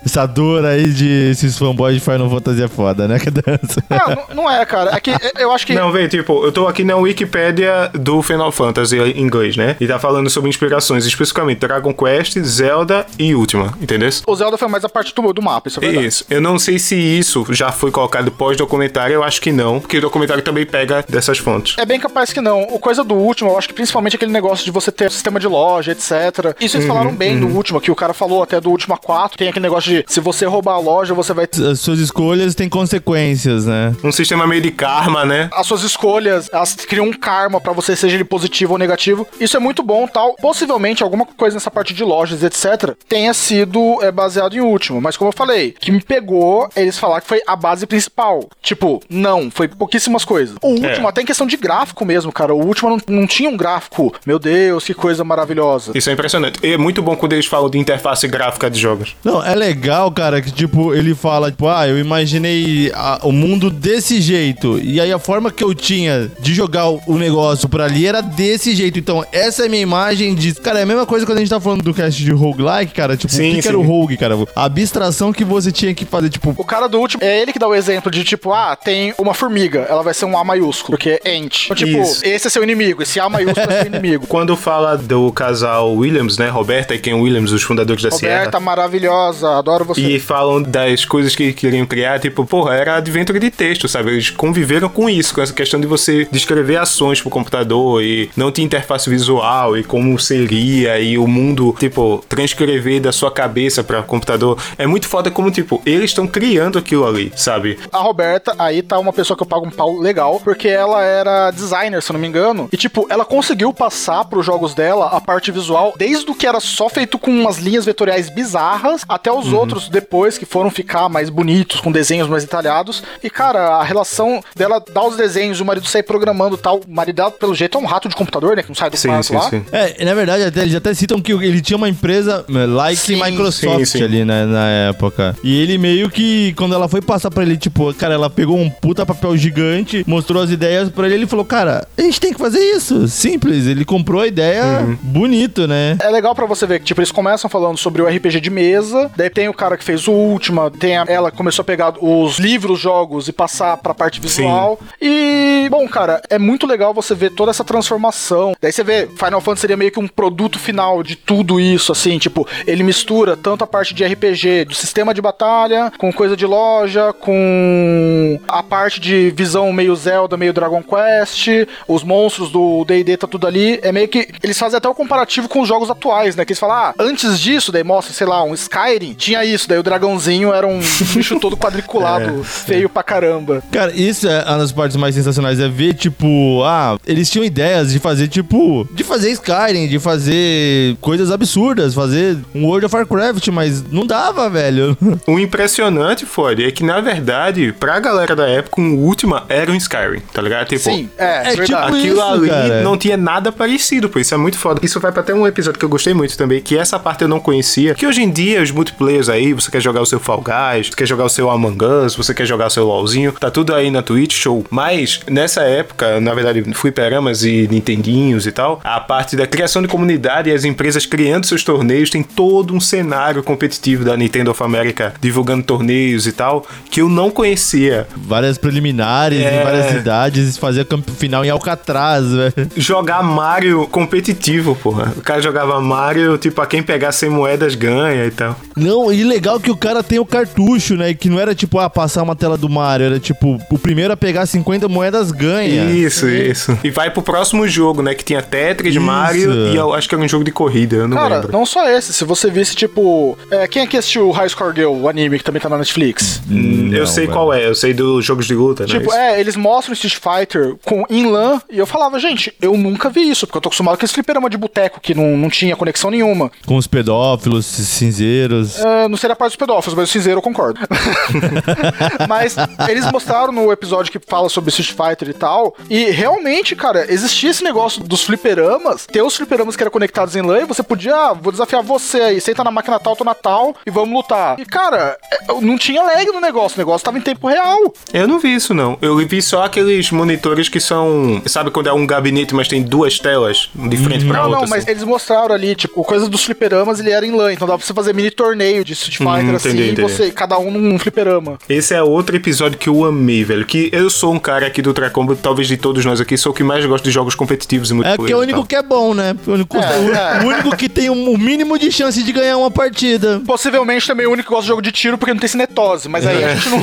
[0.05, 3.18] Essa dor aí de esses fanboys de Final Fantasy é foda, né?
[3.18, 3.83] Que dança.
[3.88, 4.94] Ah, não, não é, cara.
[4.94, 8.50] É que eu acho que Não, vê, tipo, eu tô aqui na Wikipédia do Final
[8.50, 9.77] Fantasy em inglês, né?
[9.81, 14.11] E tá falando sobre inspirações, especificamente Dragon Quest, Zelda e Ultima, entendeu?
[14.27, 16.07] o Zelda foi mais a parte do, do mapa, isso é verdade.
[16.07, 16.24] Isso.
[16.29, 20.00] Eu não sei se isso já foi colocado pós-documentário, eu acho que não, porque o
[20.00, 21.77] documentário também pega dessas fontes.
[21.79, 22.62] É bem capaz que não.
[22.64, 25.46] O coisa do último, eu acho que principalmente aquele negócio de você ter sistema de
[25.46, 26.54] loja, etc.
[26.60, 29.36] Isso eles falaram bem do último, que o cara falou até do último 4.
[29.36, 31.46] Tem aquele negócio de se você roubar a loja, você vai.
[31.70, 33.94] As suas escolhas têm consequências, né?
[34.02, 35.48] Um sistema meio de karma, né?
[35.52, 39.26] As suas escolhas, elas criam um karma pra você, seja ele positivo ou negativo.
[39.40, 40.34] Isso é muito bom, tal.
[40.36, 45.00] Possivelmente alguma coisa nessa parte de lojas, etc., tenha sido é, baseado em último.
[45.00, 47.86] Mas como eu falei, o que me pegou, é eles falaram que foi a base
[47.86, 48.48] principal.
[48.62, 50.56] Tipo, não, foi pouquíssimas coisas.
[50.62, 52.54] O último, até em questão de gráfico mesmo, cara.
[52.54, 54.12] O último não, não tinha um gráfico.
[54.26, 55.92] Meu Deus, que coisa maravilhosa.
[55.94, 56.59] Isso é impressionante.
[56.62, 59.16] E é muito bom quando eles falam de interface gráfica de jogos.
[59.24, 63.70] Não, é legal, cara, que tipo, ele fala, tipo, ah, eu imaginei a- o mundo
[63.70, 64.78] desse jeito.
[64.83, 68.20] E aí a forma que eu tinha de jogar o, o negócio pra ali era
[68.20, 68.98] desse jeito.
[68.98, 70.54] Então, essa é a minha imagem de.
[70.54, 73.16] Cara, é a mesma coisa quando a gente tá falando do cast de roguelike, cara.
[73.16, 73.68] Tipo, Sim, o que, que sim.
[73.68, 74.35] era o rogue, cara?
[74.57, 76.54] A abstração que você tinha que fazer, tipo.
[76.57, 79.35] O cara do último, é ele que dá o exemplo de tipo, ah, tem uma
[79.35, 81.64] formiga, ela vai ser um A maiúsculo, porque é ent.
[81.66, 82.24] Então, tipo, Isso.
[82.24, 84.27] esse é seu inimigo, esse A maiúsculo é seu inimigo.
[84.29, 86.49] quando fala do casal Williams, né?
[86.49, 88.61] Roberta e Ken Williams, os fundadores da Roberta, Sierra.
[88.61, 90.01] maravilhosa, adoro você.
[90.01, 94.11] E falam das coisas que queriam criar, tipo, porra, era adventure de texto, sabe?
[94.12, 98.51] Eles conviveram com isso, com essa questão de você descrever ações pro computador e não
[98.51, 104.03] ter interface visual e como seria e o mundo, tipo, transcrever da sua cabeça pra
[104.03, 104.59] computador.
[104.79, 107.79] É muito foda como, tipo, eles estão criando aquilo ali, sabe?
[107.92, 111.51] A Roberta, aí tá uma pessoa que eu pago um pau legal, porque ela era
[111.51, 112.63] designer, se eu não me engano.
[112.72, 116.61] E, tipo, ela conseguiu passar pros jogos dela a parte visual, desde o que era
[116.61, 121.29] só feito com umas linhas vetoriais bizarras, até os outros depois que foram ficar mais
[121.31, 123.03] bonitos, com desenhos mais detalhados.
[123.22, 126.79] E, cara, a relação dela dar os desenhos, o marido sair programando e tal.
[126.79, 128.62] O marido dela, pelo jeito, é um rato de computador, né?
[128.62, 129.50] Que não sai do Sim, quarto sim, lá.
[129.50, 129.64] sim.
[129.72, 133.22] É, na verdade, até, eles até citam que ele tinha uma empresa eh, like Sim,
[133.22, 134.05] Microsoft sim, sim.
[134.05, 135.37] ali né, na época.
[135.42, 138.70] E ele meio que, quando ela foi passar pra ele, tipo, cara, ela pegou um
[138.70, 142.38] puta papel gigante, mostrou as ideias pra ele, ele falou, cara, a gente tem que
[142.38, 143.08] fazer isso.
[143.08, 143.66] Simples.
[143.66, 145.96] Ele comprou a ideia bonito, né?
[146.00, 149.10] É legal pra você ver que, tipo, eles começam falando sobre o RPG de mesa,
[149.16, 151.94] daí tem o cara que fez o Ultima, tem a- ela que começou a pegar
[152.00, 154.78] os livros, jogos e passar pra parte visual.
[155.00, 158.54] E, bom, cara, é muito legal você ver toda essa transformação.
[158.60, 162.18] Daí você vê, Final Fantasy seria meio que um produto final de tudo isso, assim,
[162.18, 166.46] tipo, ele mistura tanto a parte de RPG, do sistema de batalha, com coisa de
[166.46, 171.48] loja, com a parte de visão meio Zelda, meio Dragon Quest,
[171.88, 173.78] os monstros do D&D tá tudo ali.
[173.83, 176.44] É meio que eles fazem até o comparativo com os jogos atuais, né?
[176.44, 179.78] Que eles falam, ah, antes disso, daí mostra, sei lá, um Skyrim, tinha isso, daí
[179.78, 180.80] o dragãozinho era um
[181.14, 183.62] bicho todo quadriculado, feio pra caramba.
[183.70, 187.92] Cara, isso é uma das partes mais sensacionais, é ver, tipo, ah, eles tinham ideias
[187.92, 193.48] de fazer, tipo, de fazer Skyrim, de fazer coisas absurdas, fazer um World of Warcraft,
[193.48, 194.96] mas não dava, velho.
[195.26, 199.74] O impressionante, Ford, é que na verdade, pra galera da época, o Ultima era um
[199.74, 200.68] Skyrim, tá ligado?
[200.68, 201.66] Tipo, Sim, é, é verdade.
[201.66, 202.83] tipo Aquilo isso, ali cara.
[202.83, 204.18] não tinha nada parecido, pô.
[204.18, 204.81] Isso é muito foda.
[204.85, 207.29] Isso vai pra até um episódio que eu gostei muito também, que essa parte eu
[207.29, 207.94] não conhecia.
[207.94, 210.97] Que hoje em dia, os multiplayers aí, você quer jogar o seu Fall Guys, você
[210.97, 213.90] quer jogar o seu Among Us, você quer jogar o seu LOLzinho, tá tudo aí
[213.90, 214.64] na Twitch, show.
[214.70, 219.88] Mas, nessa época, na verdade, fliperamas e nintendinhos e tal, a parte da criação de
[219.88, 224.62] comunidade e as empresas criando seus torneios, tem todo um cenário competitivo da Nintendo of
[224.62, 228.07] America divulgando torneios e tal, que eu não conhecia.
[228.16, 229.61] Várias preliminares É.
[229.61, 232.70] em várias cidades, fazia campo final em Alcatraz, velho.
[232.76, 235.12] jogar Mario competitivo, porra.
[235.16, 238.56] O cara jogava Mario, tipo, a quem pegar 100 moedas ganha e tal.
[238.76, 241.12] Não, e legal que o cara tem o cartucho, né?
[241.14, 244.16] Que não era tipo, ah, passar uma tela do Mario, era tipo, o primeiro a
[244.16, 245.84] pegar 50 moedas ganha.
[245.90, 246.76] Isso, isso.
[246.82, 248.14] E vai pro próximo jogo, né?
[248.14, 249.04] Que tinha Tetris, Isso.
[249.04, 251.52] Mario e eu acho que era um jogo de corrida, eu não Cara, lembro.
[251.52, 253.37] não só esse, se você visse, tipo.
[253.50, 256.40] é, quem aqui assistiu High Score Girl, o anime que também tá na Netflix?
[256.50, 257.32] Hum, eu Não, sei velho.
[257.37, 259.34] qual é, eu sei dos jogos de luta, Tipo, né?
[259.37, 263.29] é, eles mostram Street Fighter com em LAN e eu falava, gente, eu nunca vi
[263.29, 266.11] isso, porque eu tô acostumado com esse fliperama de boteco que não, não tinha conexão
[266.11, 266.50] nenhuma.
[266.66, 268.79] Com os pedófilos, cinzeiros.
[268.79, 270.81] É, não seria a parte dos pedófilos, mas o cinzeiro eu concordo.
[272.29, 272.57] mas
[272.88, 277.50] eles mostraram no episódio que fala sobre Street Fighter e tal, e realmente, cara, existia
[277.50, 281.14] esse negócio dos fliperamas, ter os fliperamas que eram conectados em LAN e você podia,
[281.14, 284.59] ah, vou desafiar você aí, senta na máquina tal, tô na tal, e vamos lutar.
[284.59, 287.79] E, cara, é, não tinha lag no negócio, o negócio tava em tempo real.
[288.12, 288.98] Eu não vi isso, não.
[289.00, 291.42] Eu vi só aqueles monitores que são.
[291.46, 294.60] Sabe quando é um gabinete, mas tem duas telas, de frente pra Não, outra?
[294.62, 294.90] não, mas assim?
[294.92, 297.92] eles mostraram ali, tipo, coisa dos fliperamas, ele era em LAN, então dá pra você
[297.94, 300.02] fazer mini torneio de Street Hum, Fighter entendi, assim, entendi.
[300.02, 301.58] você, cada um num fliperama.
[301.68, 303.64] Esse é outro episódio que eu amei, velho.
[303.64, 306.54] Que eu sou um cara aqui do Tracombo, talvez de todos nós aqui, sou o
[306.54, 308.16] que mais gosta de jogos competitivos e É multiplayer.
[308.18, 308.66] porque é o único tal.
[308.66, 309.34] que é bom, né?
[309.46, 310.44] O único, É, o- é.
[310.44, 313.40] o único que tem um- o mínimo de chance de ganhar uma partida.
[313.46, 316.26] Possivelmente também o único que gosta de jogo de tiro porque não tem cinetose, mas
[316.26, 316.82] aí a gente não.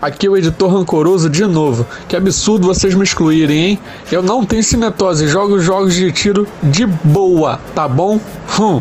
[0.00, 1.86] Aqui é o editor rancoroso de novo.
[2.08, 3.78] Que absurdo vocês me excluírem, hein?
[4.10, 8.20] Eu não tenho cinetose, jogo jogos de tiro de boa, tá bom?
[8.58, 8.80] Hum.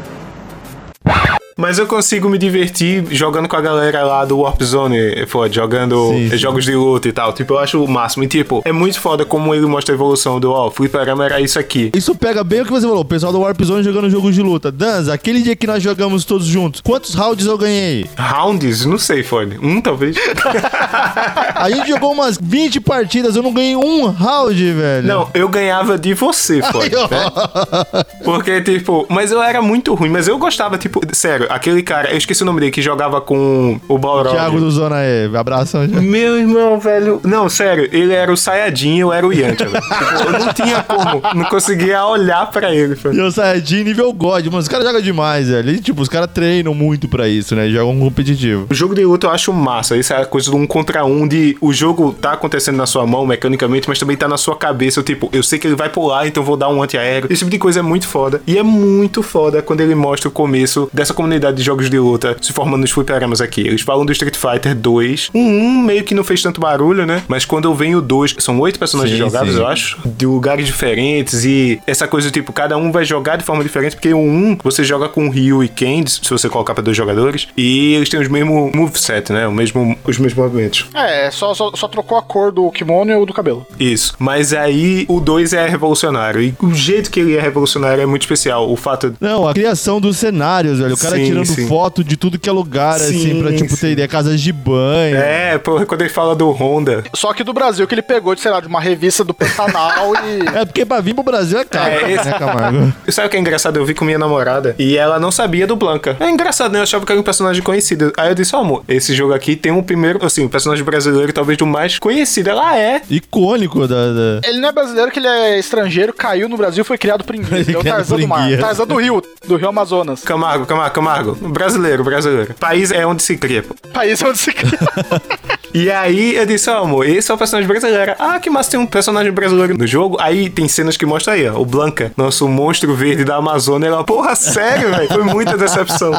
[1.58, 6.10] Mas eu consigo me divertir jogando com a galera lá do Warp Zone, pô, jogando
[6.10, 6.38] Sim, sim.
[6.38, 7.32] jogos de luta e tal.
[7.32, 8.26] Tipo, eu acho o máximo.
[8.26, 11.58] E, tipo, é muito foda como ele mostra a evolução do, ó, fliperama era isso
[11.58, 11.92] aqui.
[11.96, 14.42] Isso pega bem o que você falou, o pessoal do Warp Zone jogando jogos de
[14.42, 14.70] luta.
[14.70, 18.06] Danza, aquele dia que nós jogamos todos juntos, quantos rounds eu ganhei?
[18.18, 18.86] Rounds?
[18.86, 19.58] Não sei, Fone.
[19.62, 20.18] Um, talvez.
[21.56, 25.08] A gente jogou umas 20 partidas, eu não ganhei um round, velho.
[25.08, 26.90] Não, eu ganhava de você, Fone.
[26.90, 28.04] Né?
[28.26, 32.12] Porque, tipo, mas eu era muito ruim, mas eu gostava, tipo, sério, Sério, aquele cara,
[32.12, 34.36] eu esqueci o nome dele, que jogava com o Balrog.
[34.36, 35.88] Thiago do Zona E, abração.
[35.88, 36.00] já.
[36.02, 37.20] Meu irmão, velho.
[37.24, 39.84] Não, sério, ele era o Sayajin e eu era o Yantia, velho.
[40.26, 43.16] Eu não tinha como, não conseguia olhar pra ele, velho.
[43.16, 45.70] E o Saiyajin nível God, mano, os caras jogam demais, velho.
[45.70, 47.70] E, tipo, os caras treinam muito pra isso, né?
[47.70, 48.68] Jogam competitivo.
[48.70, 49.96] O jogo de luta eu acho massa.
[49.98, 53.06] Isso é a coisa do um contra um, de o jogo tá acontecendo na sua
[53.06, 55.00] mão mecanicamente, mas também tá na sua cabeça.
[55.00, 57.28] Eu, tipo, eu sei que ele vai pular, então eu vou dar um antiaéreo.
[57.30, 58.42] Esse tipo de coisa é muito foda.
[58.48, 62.36] E é muito foda quando ele mostra o começo dessa comunidade de jogos de luta
[62.42, 63.62] se formando nos fliperamas aqui.
[63.62, 65.32] Eles falam do Street Fighter 2.
[65.34, 67.24] Um 1 meio que não fez tanto barulho, né?
[67.28, 69.60] Mas quando vem o 2, são oito personagens Sim, jogados, sim.
[69.60, 73.64] eu acho, de lugares diferentes e essa coisa, tipo, cada um vai jogar de forma
[73.64, 76.96] diferente, porque o 1 você joga com Ryu e Ken, se você colocar pra dois
[76.96, 79.48] jogadores, e eles têm os mesmos moveset, né?
[79.48, 80.88] O mesmo, os mesmos movimentos.
[80.94, 83.66] É, só, só, só trocou a cor do kimono e o do cabelo.
[83.80, 84.16] Isso.
[84.20, 86.42] Mas aí o 2 é revolucionário.
[86.42, 88.72] E o jeito que ele é revolucionário é muito especial.
[88.72, 89.16] O fato.
[89.20, 90.94] Não, a criação dos cenários, velho.
[90.94, 91.68] O cara Sim, tirando sim.
[91.68, 93.78] foto de tudo que é lugar, assim, Sim, pra, tipo, sim.
[93.82, 94.08] ter ideia.
[94.08, 95.18] Casas de banho.
[95.18, 97.04] É, porra, quando ele fala do Honda.
[97.14, 100.14] Só que do Brasil, que ele pegou, de, sei lá, de uma revista do Pantanal
[100.16, 100.46] e...
[100.56, 102.94] É porque pra vir pro Brasil é caro, É, esse- né, Camargo?
[103.10, 103.78] Sabe o que é engraçado?
[103.78, 106.16] Eu vi com minha namorada e ela não sabia do Blanca.
[106.20, 106.80] É engraçado, né?
[106.80, 108.12] Eu achava que era um personagem conhecido.
[108.18, 111.34] Aí eu disse, ó, amor, esse jogo aqui tem um primeiro, assim, um personagem brasileiro,
[111.34, 112.50] talvez do mais conhecido.
[112.50, 113.02] Ela é.
[113.10, 113.96] Icônico da...
[114.14, 117.24] da- Ele não é brasileiro, que ele é estrangeiro, caiu no Brasil e foi criado
[117.24, 117.60] por enguia.
[117.60, 118.58] Ele É o Tarzan do mar.
[118.58, 120.22] Tarzan do Rio, do Rio Amazonas.
[120.24, 121.15] Camargo, Camargo, Camargo.
[121.24, 122.54] Brasileiro, brasileiro.
[122.56, 123.76] País é onde se cria, pô.
[123.94, 124.80] País onde se cria.
[125.76, 128.14] E aí eu disse, ó, amor, esse é o personagem brasileiro.
[128.18, 130.16] Ah, que massa, tem um personagem brasileiro no jogo.
[130.22, 133.88] Aí tem cenas que mostram aí, ó, o Blanca, nosso monstro verde da Amazônia.
[133.88, 135.08] Ela, porra, sério, velho?
[135.10, 136.14] Foi muita decepção.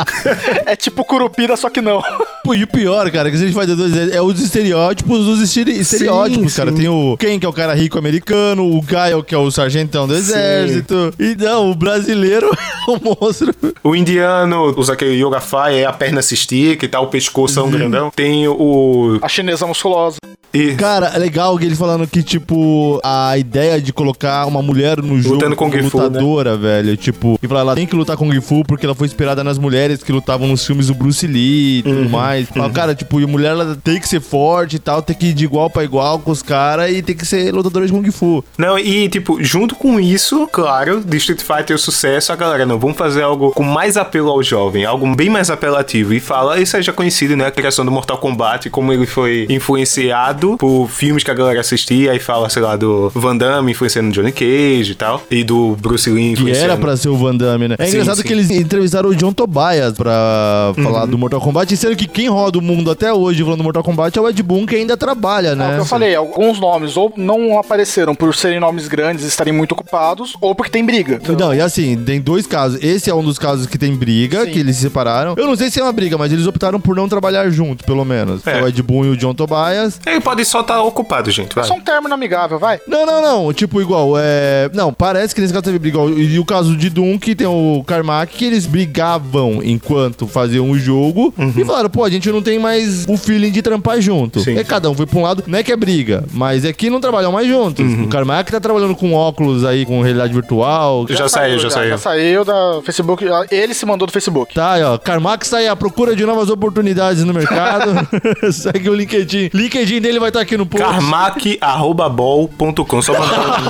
[0.66, 2.02] é tipo Curupira, só que não.
[2.44, 5.40] Pô, e o pior, cara, que a gente faz dois é, é os estereótipos dos
[5.40, 6.56] estere- estereótipos, sim.
[6.58, 6.70] cara.
[6.72, 10.06] Tem o Ken, que é o cara rico americano, o Gaio, que é o sargentão
[10.06, 11.12] do exército.
[11.18, 13.54] E não, o brasileiro é o monstro.
[13.82, 17.62] O indiano usa aquele yoga fire, a perna se estica e tal, o pescoço é
[17.62, 18.10] um grandão.
[18.14, 19.18] Tem o.
[19.22, 20.16] A chinesa musculosa.
[20.52, 25.20] E Cara, é legal ele falando que, tipo, a ideia de colocar uma mulher no
[25.20, 26.04] jogo Lutando Kung Fu, né?
[26.06, 29.44] lutadora, velho, tipo, e falar, ela tem que lutar Kung Fu porque ela foi inspirada
[29.44, 32.08] nas mulheres que lutavam nos filmes do Bruce Lee e tudo Uhum.
[32.08, 32.48] mais.
[32.48, 35.26] Fala, cara, tipo, e a mulher ela tem que ser forte e tal, tem que
[35.26, 38.10] ir de igual pra igual com os caras e tem que ser lutadora de Kung
[38.10, 38.42] Fu.
[38.56, 42.78] Não, e tipo, junto com isso, claro, de Street Fighter o sucesso, a galera, não,
[42.78, 46.14] vamos fazer algo com mais apelo ao jovem, algo bem mais apelativo.
[46.14, 47.46] E fala, isso aí já conhecido, né?
[47.46, 52.14] A criação do Mortal Kombat, como ele foi influenciado por filmes que a galera assistia,
[52.14, 56.08] e fala, sei lá, do Van Damme influenciando Johnny Cage e tal, e do Bruce
[56.10, 56.72] Lee Que influenciando.
[56.72, 57.76] era pra ser o Van Damme, né?
[57.78, 58.22] É Sim, engraçado sim.
[58.22, 61.10] que eles entrevistaram o John Tobias pra falar Uhum.
[61.10, 63.82] do Mortal Kombat, e sendo que quem roda o mundo até hoje falando do Mortal
[63.84, 65.74] Kombat é o Ed Boon, que ainda trabalha, É o né?
[65.74, 69.72] que eu falei, alguns nomes ou não apareceram por serem nomes grandes e estarem muito
[69.72, 71.20] ocupados, ou porque tem briga.
[71.38, 72.82] Não, e assim, tem dois casos.
[72.82, 74.50] Esse é um dos casos que tem briga, Sim.
[74.52, 75.34] que eles se separaram.
[75.36, 78.04] Eu não sei se é uma briga, mas eles optaram por não trabalhar juntos, pelo
[78.04, 78.46] menos.
[78.46, 78.62] É.
[78.62, 80.00] O Ed Boon e o John Tobias.
[80.06, 81.64] Ele pode só estar ocupado, gente, vai.
[81.64, 82.80] Só um término amigável, vai.
[82.86, 83.52] Não, não, não.
[83.52, 84.70] Tipo, igual, é.
[84.72, 85.98] Não, parece que nesse caso teve briga.
[85.98, 90.78] E o caso de Doom, que tem o Carmack, que eles brigavam enquanto faziam o
[90.78, 91.32] jogo.
[91.56, 94.38] E falaram, pô, a gente não tem mais o feeling de trampar junto.
[94.38, 94.44] Uhum.
[94.44, 94.58] Sim.
[94.58, 95.44] E cada um foi pra um lado.
[95.46, 97.84] Não é que é briga, mas é que não trabalham mais juntos.
[97.84, 98.04] Uhum.
[98.04, 101.06] O Carmack tá trabalhando com óculos aí, com realidade virtual.
[101.08, 101.90] Já saiu, já saiu.
[101.90, 103.24] Já saiu da Facebook.
[103.50, 104.54] Ele se mandou do Facebook.
[104.54, 104.98] Tá aí, ó.
[104.98, 108.06] Carmack aí à procura de novas oportunidades no mercado.
[108.52, 109.50] Segue o LinkedIn.
[109.54, 110.84] LinkedIn dele vai estar aqui no post.
[110.84, 113.62] Carmack.bol.com, só mandar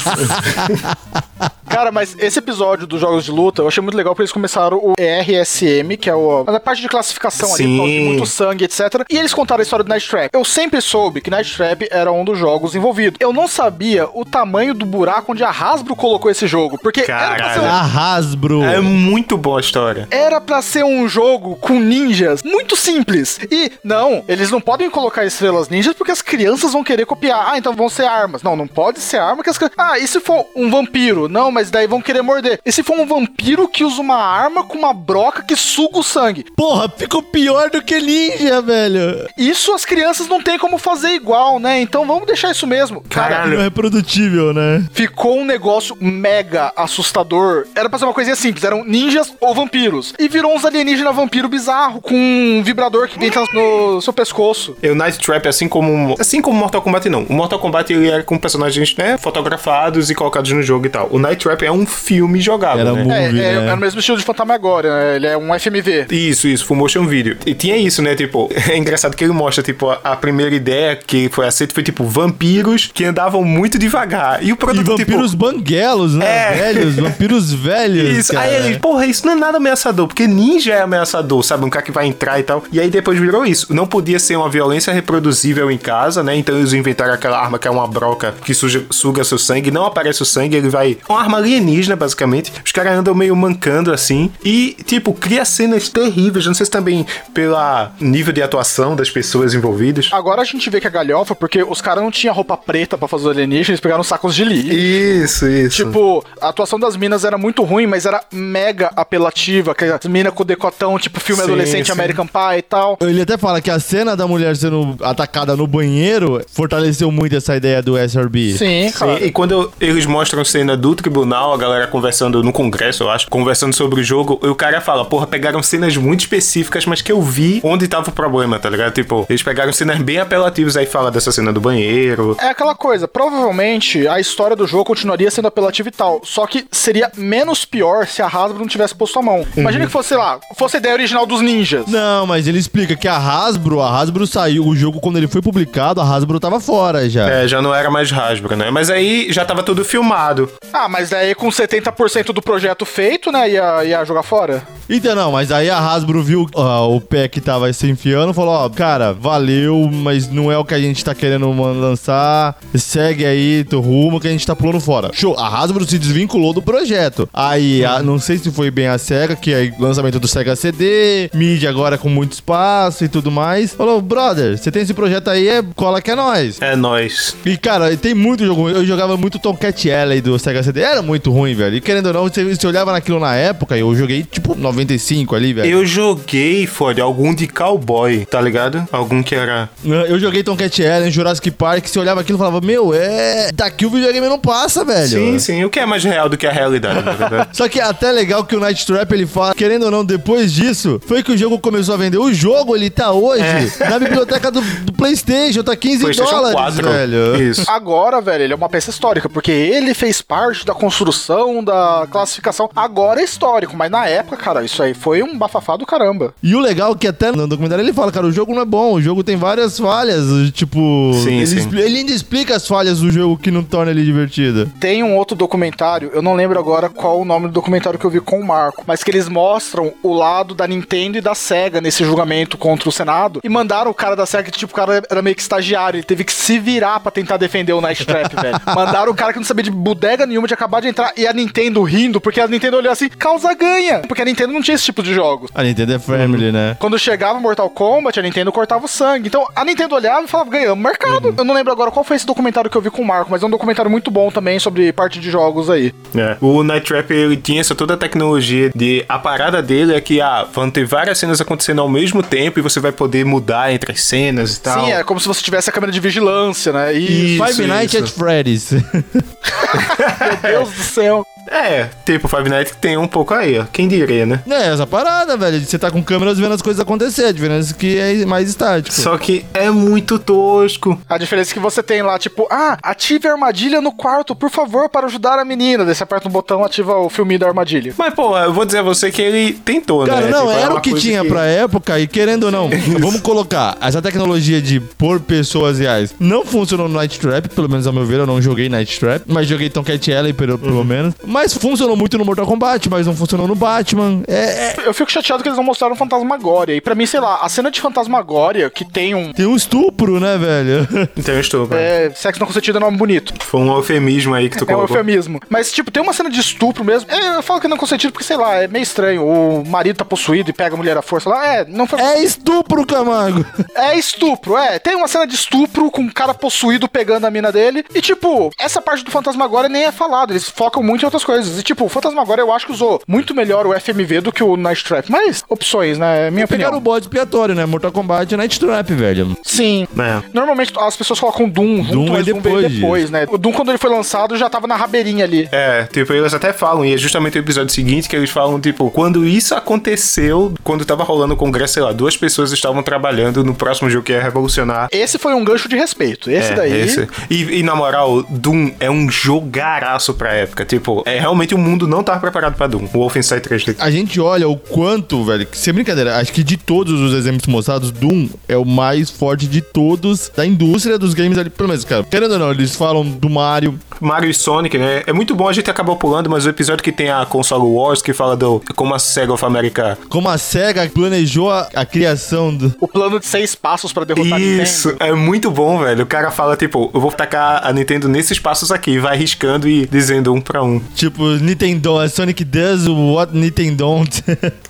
[1.69, 4.79] Cara, mas esse episódio dos jogos de luta eu achei muito legal porque eles começaram
[4.79, 7.85] o ERSM, que é o, a parte de classificação ali, Sim.
[7.85, 9.05] de muito sangue, etc.
[9.11, 10.31] E eles contaram a história do Night Trap.
[10.33, 13.19] Eu sempre soube que Night Trap era um dos jogos envolvidos.
[13.21, 16.79] Eu não sabia o tamanho do buraco onde a Hasbro colocou esse jogo.
[16.79, 18.63] Porque era pra, ser um, A Hasbro.
[18.63, 20.09] É muito boa a história.
[20.11, 23.39] era pra ser um jogo com ninjas muito simples.
[23.51, 27.53] E, não, eles não podem colocar estrelas ninjas porque as crianças vão querer copiar.
[27.53, 28.43] Ah, então vão ser armas.
[28.43, 29.77] Não, não pode ser arma que as crianças...
[29.79, 31.29] Ah, e se for um vampiro?
[31.29, 32.61] Não, mas daí vão querer morder.
[32.65, 36.03] E se for um vampiro que usa uma arma com uma broca que suga o
[36.03, 36.45] sangue?
[36.57, 39.29] Porra, ficou pior do que ninja, velho.
[39.37, 41.81] Isso as crianças não têm como fazer igual, né?
[41.81, 43.03] Então vamos deixar isso mesmo.
[43.09, 43.55] Cara, Caralho.
[43.55, 44.85] Não é reprodutível, né?
[44.93, 47.67] ficou um negócio mega assustador.
[47.75, 50.15] Era pra ser uma coisinha simples, eram ninjas ou vampiros.
[50.19, 54.77] E virou uns alienígena vampiro bizarro, com um vibrador que entra no seu pescoço.
[54.83, 56.15] E o Night Trap, assim como.
[56.19, 57.23] Assim como Mortal Kombat, não.
[57.25, 61.09] O Mortal Kombat ele era com personagens, né, fotografados e colocados no jogo e tal.
[61.11, 63.05] O Night Trap é um filme jogável, Era né?
[63.05, 63.67] mu- É, Movie, é, né?
[63.67, 65.17] é no mesmo estilo de Fantasmagoria, né?
[65.17, 66.07] Ele é um FMV.
[66.11, 67.37] Isso, isso, full motion video.
[67.47, 68.15] E tinha isso, né?
[68.15, 71.83] Tipo, é engraçado que ele mostra, tipo, a, a primeira ideia que foi aceita foi,
[71.83, 74.43] tipo, vampiros que andavam muito devagar.
[74.43, 75.45] E o E produto, vampiros tipo.
[75.45, 76.27] banguelos, né?
[76.27, 76.53] É.
[76.73, 78.19] Velhos, vampiros velhos.
[78.19, 78.47] Isso, cara.
[78.47, 81.65] aí ele, porra, isso não é nada ameaçador, porque ninja é ameaçador, sabe?
[81.65, 82.63] Um cara que vai entrar e tal.
[82.73, 83.73] E aí depois virou isso.
[83.75, 86.35] Não podia ser uma violência reproduzível em casa, né?
[86.37, 89.87] Então eles inventaram aquela arma que é uma broca que suja- suga seu sangue, não
[89.87, 90.99] aparece o sangue, ele vai.
[91.09, 92.53] Uma arma alienígena, basicamente.
[92.65, 94.31] Os caras andam meio mancando assim.
[94.45, 96.45] E, tipo, cria cenas terríveis.
[96.47, 100.09] Não sei se também pela nível de atuação das pessoas envolvidas.
[100.13, 103.07] Agora a gente vê que é galhofa porque os caras não tinham roupa preta pra
[103.07, 104.73] fazer o alienígena, eles pegaram sacos de lixo.
[104.73, 105.85] Isso, isso.
[105.85, 109.73] Tipo, a atuação das minas era muito ruim, mas era mega apelativa.
[109.73, 111.93] Aquelas minas com decotão, tipo filme Sim, adolescente sim.
[111.93, 112.99] American Pie e tal.
[113.01, 117.57] Ele até fala que a cena da mulher sendo atacada no banheiro fortaleceu muito essa
[117.57, 118.57] ideia do SRB.
[118.57, 119.19] Sim, cara.
[119.19, 123.29] Sim, e quando eles mostram cena do tribunal, a galera conversando no congresso, eu acho,
[123.29, 127.13] conversando sobre o jogo, e o cara fala, porra, pegaram cenas muito específicas, mas que
[127.13, 128.93] eu vi onde tava o problema, tá ligado?
[128.93, 132.37] Tipo, eles pegaram cenas bem apelativas, aí fala dessa cena do banheiro.
[132.41, 136.67] É aquela coisa, provavelmente a história do jogo continuaria sendo apelativa e tal, só que
[136.71, 139.47] seria menos pior se a Hasbro não tivesse posto a mão.
[139.57, 141.87] Imagina que fosse, sei lá, fosse a ideia original dos ninjas.
[141.87, 145.41] Não, mas ele explica que a Hasbro, a Hasbro saiu, o jogo quando ele foi
[145.43, 147.29] publicado, a Hasbro tava fora já.
[147.29, 148.71] É, já não era mais Hasbro, né?
[148.71, 150.49] Mas aí já tava tudo filmado.
[150.73, 154.63] Ah, mas daí com 70% do projeto feito, né, ia, ia jogar fora?
[154.89, 158.35] Então não, mas aí a Hasbro viu ó, o pé que tava se enfiando e
[158.35, 163.25] falou, ó, cara, valeu, mas não é o que a gente tá querendo lançar, segue
[163.25, 165.11] aí teu rumo que a gente tá pulando fora.
[165.13, 167.29] Show, a Hasbro se desvinculou do projeto.
[167.33, 171.31] Aí, a- não sei se foi bem a SEGA, que aí lançamento do SEGA CD,
[171.35, 173.73] mídia agora com muito espaço e tudo mais.
[173.75, 176.61] Falou, brother, você tem esse projeto aí, é cola que é nós.
[176.61, 177.35] É nóis.
[177.47, 178.69] E, cara, tem muito jogo.
[178.69, 180.83] Eu jogava muito Tomcat Alley do Sega CD.
[180.83, 181.77] Era muito ruim, velho.
[181.77, 185.55] E querendo ou não, você, você olhava naquilo na época, eu joguei, tipo, 95 ali,
[185.55, 185.71] velho.
[185.71, 188.87] Eu joguei, Ford, algum de cowboy, tá ligado?
[188.93, 189.71] Algum que era.
[189.83, 193.51] Eu joguei Tomcat Alley, Jurassic Park, você olhava aquilo e falava, meu, é...
[193.55, 195.09] Daqui o videogame não passa, velho.
[195.09, 195.65] Sim, sim.
[195.65, 197.49] O que é mais real do que a realidade, na verdade?
[197.57, 200.53] Só que é até legal que o Night Trap ele fala, querendo ou não, depois
[200.53, 202.19] disso, foi que o jogo começou a vender.
[202.19, 203.43] O jogo, ele tá hoje
[203.89, 206.89] na biblioteca do, do PlayStation, tá 15 PlayStation dólares, 4.
[206.91, 207.43] velho.
[207.43, 207.65] Isso.
[207.71, 212.69] Agora, velho, ele é uma peça histórica, porque ele fez parte da construção, da classificação.
[212.75, 216.35] Agora é histórico, mas na época, cara, isso aí foi um bafafá do caramba.
[216.43, 218.65] E o legal é que até no documentário ele fala, cara, o jogo não é
[218.65, 221.13] bom, o jogo tem várias falhas, tipo...
[221.23, 221.79] Sim, ele, sim.
[221.79, 224.71] ele ainda explica as falhas do jogo que não torna ele divertido.
[224.81, 228.11] Tem um outro documentário, eu não lembro agora qual o nome do documentário que eu
[228.11, 231.81] vi com o Marco, mas que eles mostram o lado da Nintendo e da SEGA
[231.81, 235.03] nesse julgamento contra o Senado e mandaram o cara da SEGA que, tipo, o cara
[235.11, 238.35] era meio que estagiário, ele teve que se virar pra tentar defender o Night Trap,
[238.41, 238.61] velho.
[238.75, 241.33] Mandaram o cara que não sabia de bodega nenhuma, de acabar de entrar, e a
[241.33, 244.85] Nintendo rindo, porque a Nintendo olhou assim, causa ganha, porque a Nintendo não tinha esse
[244.85, 245.51] tipo de jogos.
[245.55, 246.77] A Nintendo é family, né?
[246.79, 249.29] Quando chegava Mortal Kombat, a Nintendo cortava o sangue.
[249.29, 251.35] Então a Nintendo olhava e falava, ganhamos mercado.
[251.37, 253.43] Eu não lembro agora qual foi esse documentário que eu vi com o Marco, mas
[253.43, 255.95] é um documentário muito bom também sobre parte de jogos aí.
[256.15, 256.37] É.
[256.41, 259.05] O Night Trap, ele tinha essa toda a tecnologia de...
[259.09, 262.63] A parada dele é que, ah, vão ter várias cenas acontecendo ao mesmo tempo e
[262.63, 264.85] você vai poder mudar entre as cenas e tal.
[264.85, 266.95] Sim, é como se você tivesse a câmera de vigilância, né?
[266.95, 268.09] E, Isso, Five Nights at.
[268.11, 268.71] Freddy's.
[270.43, 271.27] meu Deus do céu.
[271.51, 273.65] É, tipo, Five Nights tem um pouco aí, ó.
[273.73, 274.41] Quem diria, né?
[274.49, 275.61] é, essa parada, velho.
[275.61, 277.27] Você tá com câmeras vendo as coisas acontecer.
[277.27, 278.95] A diferença é que é mais estático.
[278.95, 280.99] Só que é muito tosco.
[281.09, 284.51] A diferença é que você tem lá, tipo, ah, ative a armadilha no quarto, por
[284.51, 285.85] favor, para ajudar a menina.
[285.85, 287.95] Daí você aperta um botão, ativa o filminho da armadilha.
[287.97, 290.31] Mas, pô, eu vou dizer a você que ele tentou, Cara, né?
[290.31, 292.69] não, Tipo, é era o que tinha pra época e querendo ou não,
[292.99, 297.87] vamos colocar, essa tecnologia de pôr pessoas reais não funcionou no Night Trap, pelo menos
[297.87, 301.15] ao meu ver, eu não joguei Night Trap, mas joguei Tomcat Alley pelo, pelo menos.
[301.37, 304.23] Mas funcionou muito no Mortal Kombat, mas não funcionou no Batman.
[304.27, 306.75] É, é- Eu fico chateado que eles não mostraram Fantasmagória.
[306.75, 309.35] E pra mim, sei lá, a cena de Fantasmagória, que tem um.
[309.35, 311.09] tem um estupro, né, velho?
[311.15, 311.79] Então eu estou, cara.
[311.81, 313.35] É, sexo não consentido é nome bonito.
[313.45, 314.97] Foi um eufemismo aí que tu É um colocou.
[314.97, 315.39] eufemismo.
[315.51, 317.11] Mas, tipo, tem uma cena de estupro mesmo.
[317.11, 319.23] É, eu falo que não consentido porque, sei lá, é meio estranho.
[319.27, 321.47] O marido tá possuído e pega a mulher à força lá.
[321.47, 322.01] É, não foi.
[322.01, 323.45] É estupro, Camargo.
[323.77, 324.79] É estupro, é.
[324.79, 327.85] Tem uma cena de estupro com um cara possuído pegando a mina dele.
[327.95, 330.33] E, tipo, essa parte do Fantasmagória nem é falado.
[330.33, 331.59] Eles focam muito em outras coisas.
[331.59, 334.57] E, tipo, o Fantasmagória eu acho que usou muito melhor o FMV do que o
[334.57, 335.11] Night Trap.
[335.11, 336.29] Mas, opções, né?
[336.29, 336.67] É Minha opinião.
[336.67, 337.67] Pegaram o bode expiatório, né?
[337.67, 339.37] Mortal Kombat e Night Trap, velho.
[339.43, 339.87] Sim.
[339.99, 340.23] É.
[340.33, 343.27] Normalmente as pessoas colocam Doom junto, Doom mas é Doom depois depois, né?
[343.29, 345.49] O Doom, quando ele foi lançado, já tava na rabeirinha ali.
[345.51, 348.91] É, tipo, eles até falam, e é justamente o episódio seguinte que eles falam, tipo,
[348.91, 353.55] quando isso aconteceu, quando tava rolando o congresso, sei lá, duas pessoas estavam trabalhando no
[353.55, 354.89] próximo jogo que ia revolucionar.
[354.93, 356.31] Esse foi um gancho de respeito.
[356.31, 356.81] Esse É, daí.
[356.81, 357.09] esse.
[357.29, 360.65] E, e, na moral, Doom é um jogaraço pra época.
[360.65, 362.85] Tipo, é É, realmente o mundo não tava preparado pra Doom.
[362.93, 363.77] O Wolfenstein 3D.
[363.79, 367.47] A gente olha o quanto, velho, que sem brincadeira, acho que de todos os exemplos
[367.47, 371.49] mostrados, Doom é o mais forte de todos da indústria dos games ali.
[371.49, 373.79] Pelo menos, cara, querendo ou não, eles falam do Mario.
[373.99, 375.03] Mario e Sonic, né?
[375.07, 378.03] É muito bom, a gente acabou pulando, mas o episódio que tem a console Wars,
[378.03, 379.97] que fala do como a Sega of America.
[380.11, 382.75] Como a SEGA planejou a, a criação do.
[382.79, 384.63] O plano de seis passos pra derrotar a Nintendo.
[384.63, 386.05] Isso, é muito bom, velho.
[386.05, 389.87] O cara fala, tipo, eu vou tacar a Nintendo nesses passos aqui, vai riscando e
[389.87, 390.81] dizendo um pra um.
[390.97, 394.23] Tipo, Nintendo, a Sonic does what Nintendo don't.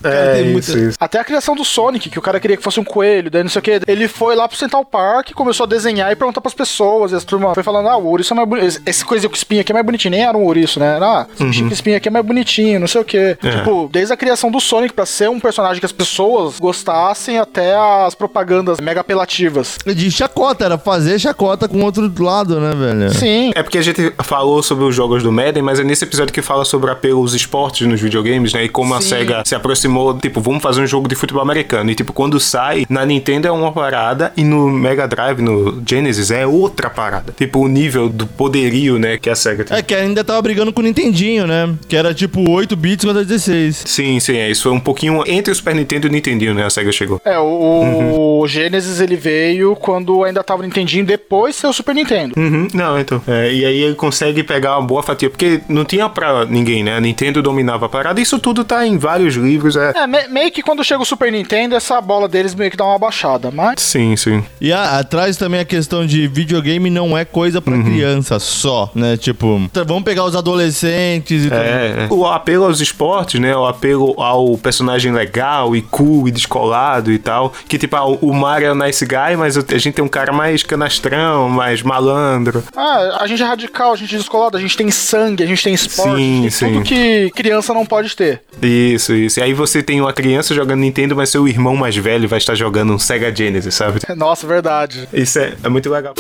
[0.03, 0.97] Cara, tem muita- É, isso.
[0.99, 3.51] Até a criação do Sonic, que o cara queria que fosse um coelho, daí não
[3.51, 3.81] sei o que.
[3.87, 7.13] Ele foi lá pro Central Park, começou a desenhar e perguntar pras pessoas.
[7.13, 8.67] E as turmas foi falando: ah, o ouriço é mais bonito.
[8.67, 10.11] Esse- Esse coisa com espinha aqui é mais bonitinho.
[10.13, 10.99] Nem era um ouriço, né?
[11.01, 13.37] Ah, esse bichinho com espinha aqui é mais bonitinho, não sei o que.
[13.41, 17.75] Tipo, desde a criação do Sonic pra ser um personagem que as pessoas gostassem até
[18.07, 19.79] as propagandas mega apelativas.
[19.87, 23.13] De chacota, era fazer chacota com o outro lado, né, velho?
[23.15, 23.53] Sim.
[23.55, 26.43] É porque a gente falou sobre os jogos do Madden, mas é nesse episódio que
[26.43, 28.65] fala sobre o apelo aos esportes nos videogames, né?
[28.65, 29.09] E como a Sim.
[29.09, 31.91] SEGA se aproximou, tipo, vamos fazer um jogo de futebol americano.
[31.91, 36.31] E, tipo, quando sai, na Nintendo é uma parada e no Mega Drive, no Genesis,
[36.31, 37.35] é outra parada.
[37.37, 39.77] Tipo, o nível do poderio, né, que a SEGA tem.
[39.77, 41.75] É que ainda tava brigando com o Nintendinho, né?
[41.89, 43.85] Que era tipo 8 bits contra 16.
[43.87, 44.51] Sim, sim, é.
[44.51, 46.65] Isso foi um pouquinho entre o Super Nintendo e o Nintendinho, né?
[46.65, 47.21] A SEGA chegou.
[47.25, 51.95] É, o, o Genesis ele veio quando ainda tava no Nintendinho, depois saiu o Super
[51.95, 52.35] Nintendo.
[52.39, 53.23] Uhum, não, então.
[53.27, 56.97] É, e aí ele consegue pegar uma boa fatia, porque não tinha pra ninguém, né?
[56.97, 58.21] A Nintendo dominava a parada.
[58.21, 59.93] Isso tudo tá em vários livros, é.
[59.97, 62.85] É, me- meio que quando chega o Super Nintendo, essa bola deles meio que dá
[62.85, 63.81] uma baixada, mas.
[63.81, 64.45] Sim, sim.
[64.61, 69.17] E a- atrás também a questão de videogame não é coisa pra criança só, né?
[69.17, 71.57] Tipo, tá, vamos pegar os adolescentes e tudo.
[71.61, 72.09] É, é.
[72.11, 73.57] o apelo aos esportes, né?
[73.57, 77.53] O apelo ao personagem legal e cool e descolado e tal.
[77.69, 80.33] Que tipo, ah, o Mario é o nice guy, mas a gente tem um cara
[80.33, 82.63] mais canastrão, mais malandro.
[82.77, 85.63] Ah, a gente é radical, a gente é descolado, a gente tem sangue, a gente
[85.63, 86.73] tem Sim, tem sim.
[86.73, 88.43] tudo que criança não pode ter.
[88.63, 89.41] Isso, isso.
[89.41, 92.55] E aí você tem uma criança jogando Nintendo, mas seu irmão mais velho vai estar
[92.55, 94.01] jogando um Sega Genesis, sabe?
[94.17, 95.09] Nossa, verdade.
[95.13, 96.15] Isso é, é muito legal.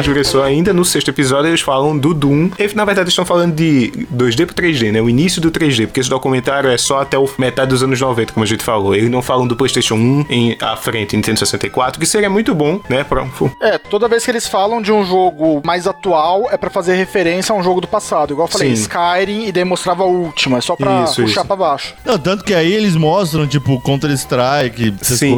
[0.00, 2.50] Mais transgressor ainda, no sexto episódio eles falam do Doom.
[2.58, 5.00] E, na verdade, eles estão falando de 2D pro 3D, né?
[5.00, 8.32] O início do 3D, porque esse documentário é só até o metade dos anos 90,
[8.32, 8.94] como a gente falou.
[8.94, 12.80] Eles não falam do PlayStation 1 em, à frente, Nintendo 64, que seria muito bom,
[12.88, 13.04] né?
[13.04, 16.70] Pra, um- É, toda vez que eles falam de um jogo mais atual, é pra
[16.70, 18.32] fazer referência a um jogo do passado.
[18.32, 18.82] Igual eu falei, Sim.
[18.82, 21.46] Skyrim e daí mostrava a última, é só pra Isso, puxar isso.
[21.46, 21.94] pra baixo.
[22.04, 24.94] Não, tanto que aí eles mostram, tipo, Counter-Strike,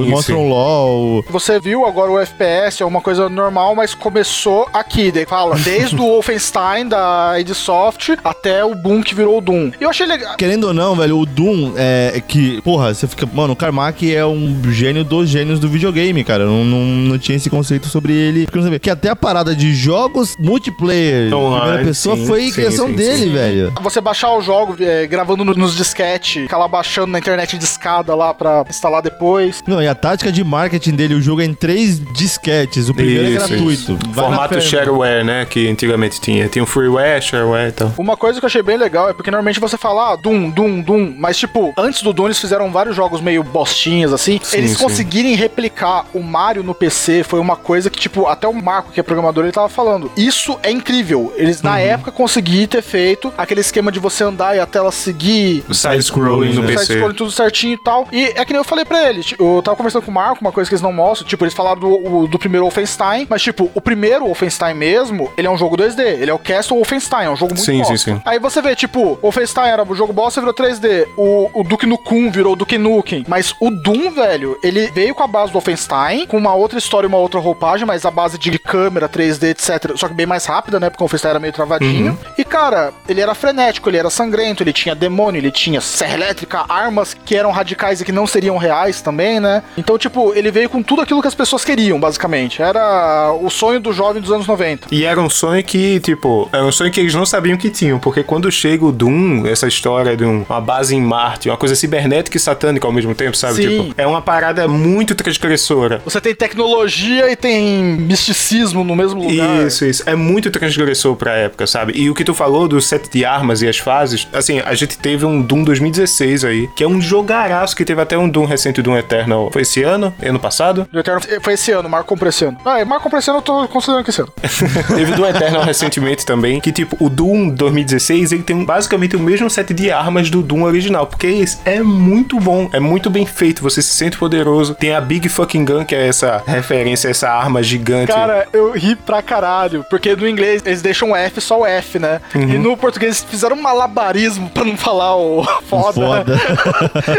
[0.09, 0.49] mostram sim.
[0.49, 1.25] LOL.
[1.31, 5.11] Você viu agora o FPS, é uma coisa normal, mas começou aqui.
[5.13, 9.73] Daí fala, desde o Wolfenstein da id Soft até o boom que virou o Doom.
[9.81, 10.37] E eu achei legal.
[10.37, 13.27] Querendo ou não, velho, o Doom é que, porra, você fica.
[13.33, 16.45] Mano, o Carmack é um gênio dos gênios do videogame, cara.
[16.45, 18.45] Não, não, não tinha esse conceito sobre ele.
[18.45, 18.79] Porque não sabia.
[18.79, 22.95] Que até a parada de jogos multiplayer, Online, primeira pessoa, sim, foi sim, criação sim,
[22.95, 23.33] dele, sim.
[23.33, 23.73] velho.
[23.83, 27.65] Você baixar o jogo é, gravando no- nos disquete, ficar lá baixando na internet de
[27.65, 29.63] escada lá pra instalar depois.
[29.67, 32.89] Não, e a tática de marketing dele, o jogo é em três disquetes.
[32.89, 33.73] O primeiro é Isso, gratuito.
[33.73, 33.99] isso.
[34.11, 35.47] Vai na Formato shareware, né?
[35.49, 36.49] Que antigamente tinha.
[36.49, 37.93] Tinha o freeware, shareware e tal.
[37.99, 40.81] Uma coisa que eu achei bem legal é porque normalmente você fala, ah, Doom, Doom,
[40.81, 44.41] Doom, mas tipo, antes do Doom eles fizeram vários jogos meio bostinhas assim.
[44.43, 44.83] Sim, eles sim.
[44.83, 49.01] conseguirem replicar o Mario no PC foi uma coisa que, tipo, até o Marco, que
[49.01, 50.11] é programador, ele tava falando.
[50.17, 51.33] Isso é incrível.
[51.37, 51.77] Eles, na Uhum.
[51.79, 55.65] época, conseguiram ter feito aquele esquema de você andar e a tela seguir.
[55.69, 56.83] O side-scrolling no Sai PC.
[56.95, 58.07] escolhendo tudo certinho e tal.
[58.13, 59.23] E é que nem eu falei pra ele.
[59.23, 61.27] tipo, Eu tava conversando com o Marco, uma coisa que eles não mostram.
[61.29, 63.27] Tipo, eles falaram do, do primeiro Wolfenstein.
[63.29, 66.01] Mas, tipo, o primeiro Wolfenstein mesmo, ele é um jogo 2D.
[66.01, 67.27] Ele é o Castle Wolfenstein.
[67.27, 67.97] É um jogo muito Sim, bosta.
[67.97, 68.23] sim, sim.
[68.25, 71.07] Aí você vê, tipo, Wolfenstein era o jogo bosta virou 3D.
[71.17, 73.25] O, o Duke Nukem virou Duke Nukem.
[73.29, 77.07] Mas o Doom, velho, ele veio com a base do Wolfenstein, com uma outra história
[77.07, 79.97] e uma outra roupagem, mas a base de câmera, 3D, etc.
[79.97, 80.91] Só que bem mais rápida, né?
[80.91, 82.19] Porque o Wolfenstein era meio travadinho.
[82.37, 86.65] E, cara, ele era frenético, ele era sangrento, ele tinha demônio, ele tinha serra elétrica,
[86.69, 89.63] armas que eram radicais e que não seriam reais também, né?
[89.77, 92.63] Então, tipo, ele veio com tudo aquilo que as pessoas queriam, basicamente.
[92.63, 94.89] Era o sonho do jovem dos anos 90.
[94.91, 97.99] E era um sonho que, tipo, era um sonho que eles não sabiam que tinham,
[97.99, 101.75] porque quando chega o Doom, essa história de um- uma base em Marte, uma coisa
[101.75, 103.55] cibernética e satânica ao mesmo tempo, sabe?
[103.63, 103.69] Sim.
[103.85, 106.01] Tipo, é uma parada muito transgressora.
[106.05, 109.67] Você tem tecnologia e tem misticismo no mesmo lugar.
[109.67, 110.03] Isso, isso.
[110.07, 111.93] É muito transgressor pra época, sabe?
[111.97, 114.99] E o que tu falou do set de armas e as fases, assim, a gente
[114.99, 118.83] teve um Doom 2016 aí, que é um jogaraço que teve até um Doom recente,
[118.83, 119.51] Doom Eternal.
[119.53, 120.13] Foi esse ano?
[120.23, 120.87] Ano passado?
[120.93, 122.57] Do Eterno foi esse ano, marcou pra esse ano.
[122.65, 124.33] Ah, marcou pra esse ano, eu tô considerando ano.
[124.97, 129.49] Teve Doom Eternal recentemente também, que tipo, o Doom 2016, ele tem basicamente o mesmo
[129.49, 133.63] set de armas do Doom original, porque esse é muito bom, é muito bem feito,
[133.63, 134.75] você se sente poderoso.
[134.75, 138.13] Tem a Big Fucking Gun, que é essa referência, essa arma gigante.
[138.13, 141.99] Cara, eu ri pra caralho, porque no inglês eles deixam o F só o F,
[141.99, 142.21] né?
[142.35, 145.93] E no português fizeram um malabarismo pra não falar o foda.
[145.93, 146.41] Foda.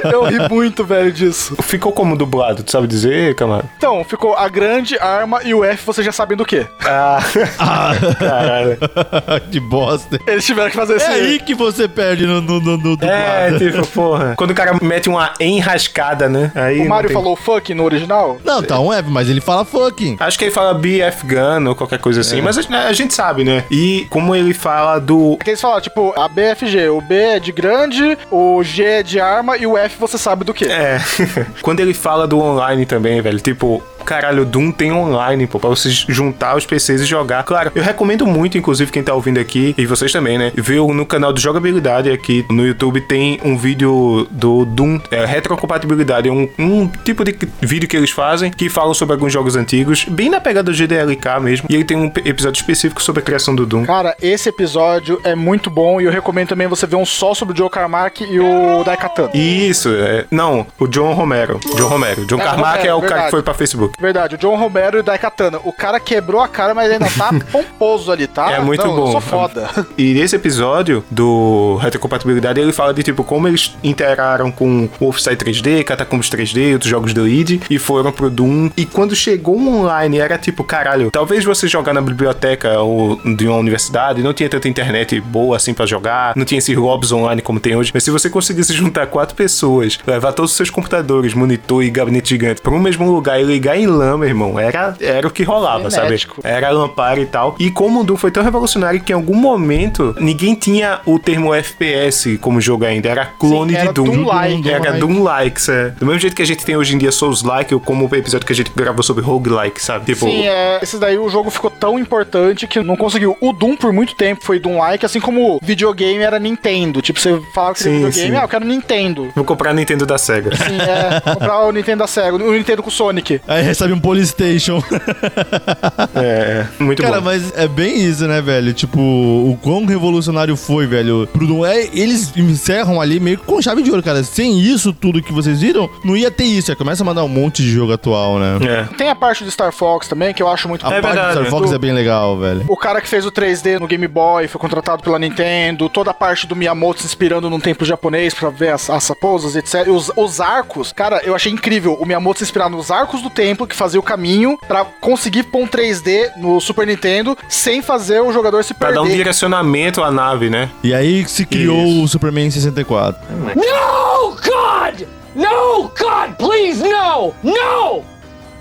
[0.12, 1.56] eu ri muito, velho, disso.
[1.62, 3.70] Ficou como dublado, tu sabe dizer, Camaro?
[3.78, 6.66] Então, ficou a grande arma e o F, vocês já sabem do que.
[6.86, 7.20] Ah,
[8.20, 8.78] caralho.
[9.52, 10.20] que bosta.
[10.28, 11.06] Eles tiveram que fazer É esse.
[11.12, 13.60] aí que você perde no, no, no, no É, dublado.
[13.60, 14.34] tipo, porra.
[14.38, 16.52] Quando o cara mete uma enrascada, né?
[16.56, 18.38] Aí O Mario tem- falou fuck no original?
[18.44, 20.18] Não, tá um F, mas ele fala fucking.
[20.20, 23.44] Acho que ele fala BF Gun ou qualquer coisa assim, mas a, a gente sabe,
[23.44, 23.64] né?
[23.72, 25.38] E como ele fala do.
[25.40, 29.04] É que eles falaram, tipo, a BFG, o B é de grande, o G é
[29.04, 30.66] de arma e o F você sabe do que.
[30.66, 31.00] É.
[31.62, 33.82] Quando ele fala do online também, velho, tipo.
[34.04, 37.44] Caralho, Doom tem online, pô, pra vocês juntar os PCs e jogar.
[37.44, 40.52] Claro, eu recomendo muito, inclusive, quem tá ouvindo aqui, e vocês também, né?
[40.56, 46.30] Ver no canal de jogabilidade aqui no YouTube tem um vídeo do Doom, é, retrocompatibilidade.
[46.30, 50.06] É um, um tipo de vídeo que eles fazem que falam sobre alguns jogos antigos,
[50.06, 51.68] bem na pegada do GDLK mesmo.
[51.70, 53.86] E ele tem um episódio específico sobre a criação do Doom.
[53.86, 57.54] Cara, esse episódio é muito bom e eu recomendo também você ver um só sobre
[57.54, 59.30] o Joe Carmack e o Daikatana.
[59.34, 60.26] Isso, é.
[60.32, 61.60] Não, o John Romero.
[61.76, 62.26] John Romero.
[62.26, 63.26] John É, Carmack Romero, é o cara verdade.
[63.26, 63.93] que foi pra Facebook.
[64.00, 65.60] Verdade, o John Romero e o Daikatana.
[65.64, 68.52] O cara quebrou a cara, mas ainda tá pomposo ali, tá?
[68.52, 69.08] É muito Não, bom.
[69.08, 69.70] Eu sou foda.
[69.98, 75.36] E nesse episódio do Retrocompatibilidade, ele fala de tipo como eles interaram com o Wolfenstein
[75.36, 78.70] 3D, Catacombs 3D, outros jogos do id e foram pro Doom.
[78.76, 83.58] E quando chegou online, era tipo, caralho, talvez você jogar na biblioteca ou de uma
[83.58, 87.60] universidade, não tinha tanta internet boa assim pra jogar, não tinha esses lobbies online como
[87.60, 87.92] tem hoje.
[87.94, 92.30] Mas se você conseguisse juntar quatro pessoas, levar todos os seus computadores, monitor e gabinete
[92.30, 95.44] gigante pra um mesmo lugar e ligar em LAN, meu irmão, era, era o que
[95.44, 96.16] rolava, sabe?
[96.44, 97.56] Era Lampara e tal.
[97.60, 101.54] E como o Doom foi tão revolucionário que em algum momento ninguém tinha o termo
[101.54, 103.10] FPS como jogo ainda.
[103.10, 104.06] Era clone Sim, era de Doom.
[104.06, 104.70] Doom-like.
[104.70, 105.00] Era Doom-like.
[105.00, 105.90] Doom-likes, é.
[105.90, 108.46] Do mesmo jeito que a gente tem hoje em dia Souls-like, ou como o episódio
[108.46, 110.06] que a gente gravou sobre Roguelike, sabe?
[110.06, 113.38] Tipo, Sim, é, esse daí o jogo ficou tão importante que não conseguiu.
[113.42, 117.02] O Doom por muito tempo foi Doom-like, assim como o videogame era Nintendo.
[117.02, 118.38] Tipo, você falava que Sim, queria videogame, sim.
[118.38, 119.32] ah, eu quero Nintendo.
[119.36, 120.56] vou comprar a Nintendo da SEGA.
[120.56, 123.42] Sim, é, comprar o Nintendo da Sega, o Nintendo com o Sonic.
[123.48, 124.82] Aí recebe um Polystation.
[126.16, 127.26] é, muito Cara, bom.
[127.26, 128.74] mas é bem isso, né, velho?
[128.74, 131.28] Tipo, o quão revolucionário foi, velho.
[131.32, 131.66] Pro.
[131.66, 134.24] É, eles encerram ali meio que com chave de ouro, cara.
[134.24, 136.68] Sem isso tudo que vocês viram, não ia ter isso.
[136.68, 138.58] Já começa a mandar um monte de jogo atual, né?
[138.68, 138.96] É.
[138.96, 141.36] Tem a parte do Star Fox também, que eu acho muito A É parte verdade.
[141.38, 142.64] do Star Fox Do- é bem legal, velho.
[142.68, 145.90] O cara que fez o 3D no Game Boy foi contratado pela Nintendo.
[145.90, 149.56] Toda a parte do Miyamoto se inspirando num templo japonês pra ver as, as raposas,
[149.56, 149.88] etc.
[149.88, 151.94] E os, os arcos, cara, eu achei incrível.
[152.00, 155.62] O Miyamoto se inspirar nos arcos do templo que fazia o caminho pra conseguir pôr
[155.64, 159.02] um 3D no Super Nintendo sem fazer o jogador se Pra perder.
[159.04, 160.70] dar um direcionamento à nave, né?
[160.84, 163.22] E aí se criou o Superman 64.
[163.56, 165.08] No, God!
[165.36, 167.34] No, God, please, no!
[167.44, 168.04] No!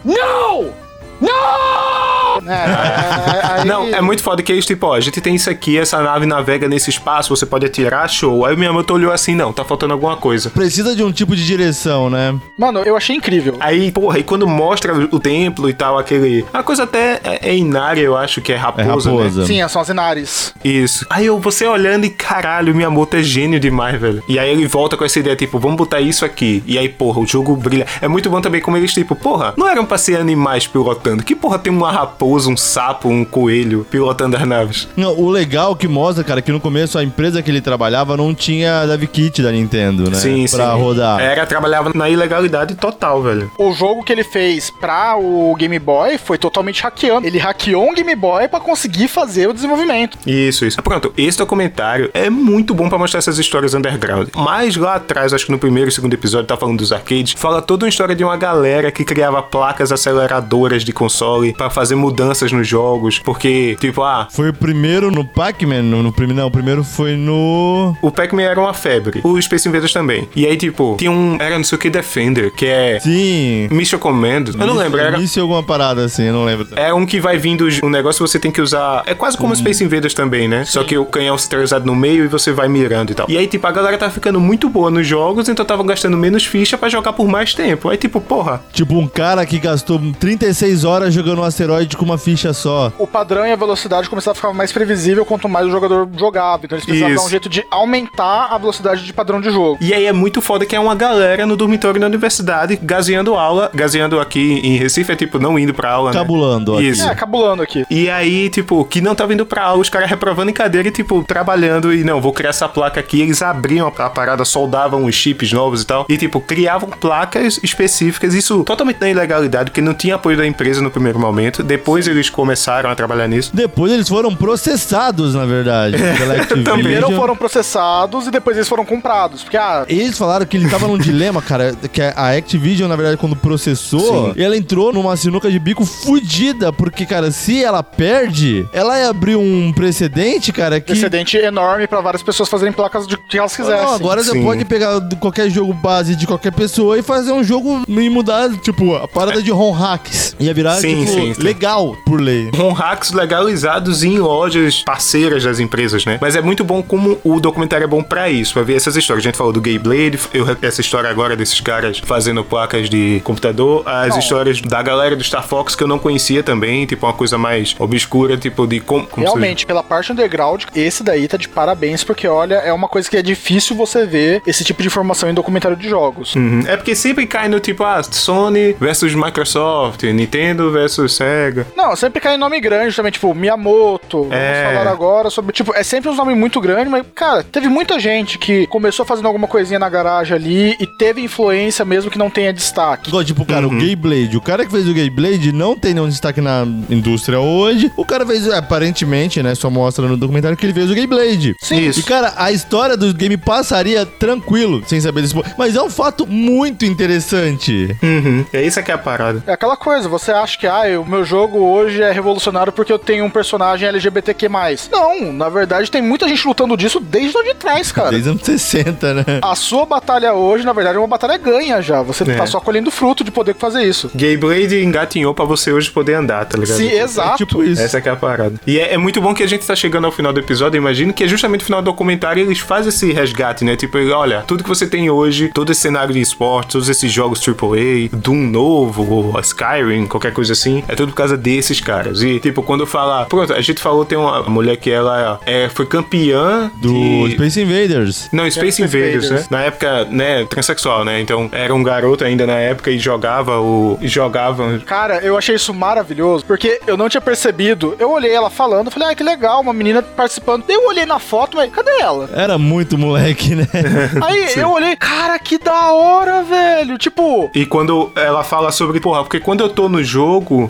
[0.05, 0.82] No!
[1.23, 2.51] No!
[2.51, 5.49] É, é, aí- Não, é muito foda que eles, tipo, ó, a gente tem isso
[5.49, 8.45] aqui, essa nave navega nesse espaço, você pode atirar, show.
[8.45, 10.51] Aí o Miyamoto olhou assim, não, tá faltando alguma coisa.
[10.51, 12.35] Precisa de um tipo de direção, né?
[12.59, 13.57] Mano, eu achei incrível.
[13.61, 16.45] Aí, porra, e quando mostra o templo e tal, aquele.
[16.53, 19.41] A coisa até é, é Inária, eu acho que é É raposa, raposa.
[19.43, 19.47] né?
[19.47, 20.55] Sim, são as Inaris.
[20.65, 21.07] Isso.
[21.11, 24.23] Aí eu, você olhando e caralho, o Miyamoto é gênio demais, velho.
[24.27, 26.63] E aí ele volta com essa ideia, tipo, vamos botar isso aqui.
[26.67, 27.87] E aí, porra, o jogo brilha.
[28.01, 31.12] É muito bom também como eles, tipo, porra, não eram pra ser animais pilotando.
[31.21, 34.89] Que porra tem uma raposa, um sapo, um coelho pilotando as naves?
[34.97, 38.35] Não, o legal que mostra, cara, que no começo a empresa que ele trabalhava não
[38.35, 40.17] tinha dev kit da Nintendo, né?
[40.17, 40.81] Sim, pra sim.
[40.81, 41.21] rodar.
[41.21, 43.51] Era, trabalhava na ilegalidade total, velho.
[43.59, 47.27] O jogo que ele fez pra o Game Boy foi totalmente hackeando.
[47.27, 50.19] Ele hackeou um Game Boy pra conseguir fazer o desenvolvimento.
[50.27, 50.83] Isso, isso.
[50.83, 54.29] Pronto, esse documentário é muito bom pra mostrar essas histórias underground.
[54.35, 57.61] Mas lá atrás, acho que no primeiro e segundo episódio, tá falando dos arcades, fala
[57.63, 62.53] toda uma história de uma galera que criava placas aceleradoras de console pra fazer mudanças
[62.53, 66.51] nos jogos, porque, tipo, ah, Foi o primeiro no Pac-Man, no, no primeiro, não, o
[66.51, 67.97] primeiro foi no...
[68.01, 70.29] o Pac-Man era uma febre, o Space Invaders também.
[70.35, 73.69] E aí, tipo, tinha um, era não sei o que Defender, que é Sim.
[73.71, 75.19] Mission Command, eu não lembro, era...
[75.19, 76.69] Isso alguma parada assim, eu não lembro.
[76.77, 79.03] É um que vai vindo um negócio você tem que usar.
[79.07, 80.65] É quase como Space Invaders também, né?
[80.65, 83.27] Só que o canhão se usado no meio e você vai mirando e tal.
[83.29, 86.45] E aí, tipo, a galera tá ficando muito boa nos jogos, então tava gastando menos
[86.45, 87.89] ficha pra jogar por mais tempo.
[87.89, 88.63] Aí, tipo, porra.
[88.73, 92.93] Tipo, um cara que gastou 36 horas horas jogando um asteroide com uma ficha só.
[92.99, 96.65] O padrão e a velocidade começaram a ficar mais previsível quanto mais o jogador jogava.
[96.65, 97.23] Então eles precisavam Isso.
[97.23, 99.79] dar um jeito de aumentar a velocidade de padrão de jogo.
[99.81, 103.71] E aí é muito foda que é uma galera no dormitório da universidade gazeando aula.
[103.75, 106.19] Gazeando aqui em Recife é tipo não indo pra aula, né?
[106.19, 106.89] Cabulando aqui.
[106.89, 107.09] Isso.
[107.09, 107.85] É, cabulando aqui.
[107.91, 110.91] E aí, tipo, que não tava indo pra aula, os caras reprovando em cadeira e,
[110.91, 113.21] tipo, trabalhando e não, vou criar essa placa aqui.
[113.21, 116.07] Eles abriam a, a parada, soldavam os chips novos e tal.
[116.09, 118.35] E, tipo, criavam placas específicas.
[118.35, 121.63] Isso totalmente na ilegalidade, porque não tinha apoio da empresa no primeiro momento.
[121.63, 123.51] Depois eles começaram a trabalhar nisso.
[123.55, 125.97] Depois eles foram processados, na verdade,
[126.41, 126.75] Activision.
[126.75, 129.43] Primeiro foram processados e depois eles foram comprados.
[129.43, 133.17] Porque, ah, Eles falaram que ele tava num dilema, cara, que a Activision, na verdade,
[133.17, 138.99] quando processou, ela entrou numa sinuca de bico fudida, porque, cara, se ela perde, ela
[138.99, 140.87] ia abrir um precedente, cara, que...
[140.87, 143.85] precedente enorme pra várias pessoas fazerem placas de que elas quisessem.
[143.85, 144.43] Não, agora você Sim.
[144.43, 148.95] pode pegar qualquer jogo base de qualquer pessoa e fazer um jogo e mudar, tipo,
[148.95, 150.37] a parada de ROM hacks.
[150.39, 151.43] Ia virar, Sim, tipo, sim, sim.
[151.43, 152.51] legal por lei.
[152.51, 156.19] com hacks legalizados em lojas parceiras das empresas, né?
[156.21, 159.25] Mas é muito bom como o documentário é bom pra isso, pra ver essas histórias.
[159.25, 163.21] A gente falou do Gay Blade, eu, essa história agora desses caras fazendo placas de
[163.25, 164.19] computador, as Não.
[164.19, 167.75] histórias da galera do Star Fox que eu não conhecia também, tipo uma coisa mais
[167.79, 169.09] obscura, tipo de como.
[169.17, 173.17] Realmente, pela parte underground, esse daí tá de parabéns, porque olha, é uma coisa que
[173.17, 176.35] é difícil você ver esse tipo de informação em documentário de jogos.
[176.35, 176.63] Uhum.
[176.67, 181.67] É porque sempre cai no tipo, ah, Sony versus Microsoft, Nintendo versus Sega.
[181.77, 184.29] Não, sempre cai em nome grande também, tipo, Miyamoto.
[184.31, 184.65] É.
[184.65, 185.53] Vamos falar agora sobre.
[185.53, 189.27] Tipo, é sempre uns nomes muito grandes, mas, cara, teve muita gente que começou fazendo
[189.27, 193.09] alguma coisinha na garagem ali e teve influência mesmo que não tenha destaque.
[193.09, 193.77] Igual, tipo, cara, Uhum.
[193.77, 194.37] o Gay Blade.
[194.37, 197.91] O cara que fez o Gay Blade não tem nenhum destaque na indústria hoje.
[197.97, 199.55] O cara fez, aparentemente, né?
[199.55, 201.55] Só mostra no documentário que ele fez o Gay Blade.
[201.61, 201.89] Sim.
[201.89, 202.01] Isso.
[202.01, 205.35] E, cara, a história do game passaria tranquilo, sem saber desse.
[205.59, 207.97] Mas é um fato muito interessante.
[208.03, 208.45] Uhum.
[208.53, 209.43] É isso que é a parada.
[209.47, 212.99] É aquela coisa, você acha que ah, o meu jogo hoje é revolucionário porque eu
[212.99, 214.49] tenho um personagem LGBTQ+.
[214.91, 218.11] Não, na verdade tem muita gente lutando disso desde lá de trás, cara.
[218.11, 219.25] Desde anos 60, né?
[219.43, 222.03] A sua batalha hoje, na verdade, é uma batalha ganha já.
[222.03, 222.35] Você É.
[222.35, 224.11] tá só colhendo fruto de poder fazer isso.
[224.15, 226.77] Gay Blade engatinhou pra você hoje poder andar, tá ligado?
[226.77, 227.37] Sim, exato.
[227.39, 227.81] Tipo isso.
[227.83, 228.55] Essa que é a parada.
[228.67, 230.81] E é, é muito bom que a gente tá chegando ao final do episódio, eu
[230.83, 233.77] imagino que é justamente no final do documentário eles fazem esse resgate, né?
[233.77, 237.41] Tipo, olha, tudo que você tem hoje, todo esse cenário de esporte, todos esses jogos
[237.47, 242.23] AAA, Doom novo, Skyrim, qualquer coisa assim, é tudo por causa desses caras.
[242.23, 243.25] E, tipo, quando fala...
[243.27, 246.93] Pronto, a gente falou, tem uma mulher que ela é, foi campeã Do
[247.29, 247.33] de...
[247.35, 248.29] Space Invaders.
[248.33, 249.49] Não, Space Space Invaders, Invaders.
[249.51, 249.59] né?
[249.59, 251.21] Na época, né, transexual, né?
[251.21, 253.99] Então, era um garoto ainda na época e jogava o...
[254.01, 254.79] e jogava...
[254.87, 257.95] Cara, eu achei isso maravilhoso, porque eu não tinha percebido.
[257.99, 260.65] Eu olhei ela falando, falei, ah, que legal, uma menina participando.
[260.67, 262.29] Daí eu olhei na foto, mas cadê ela?
[262.35, 263.67] Era muito moleque, né?
[264.23, 266.99] Aí eu olhei, cara, que da hora, velho.
[266.99, 270.22] Tipo, E quando ela fala sobre, porra, porque quando eu tô no jogo,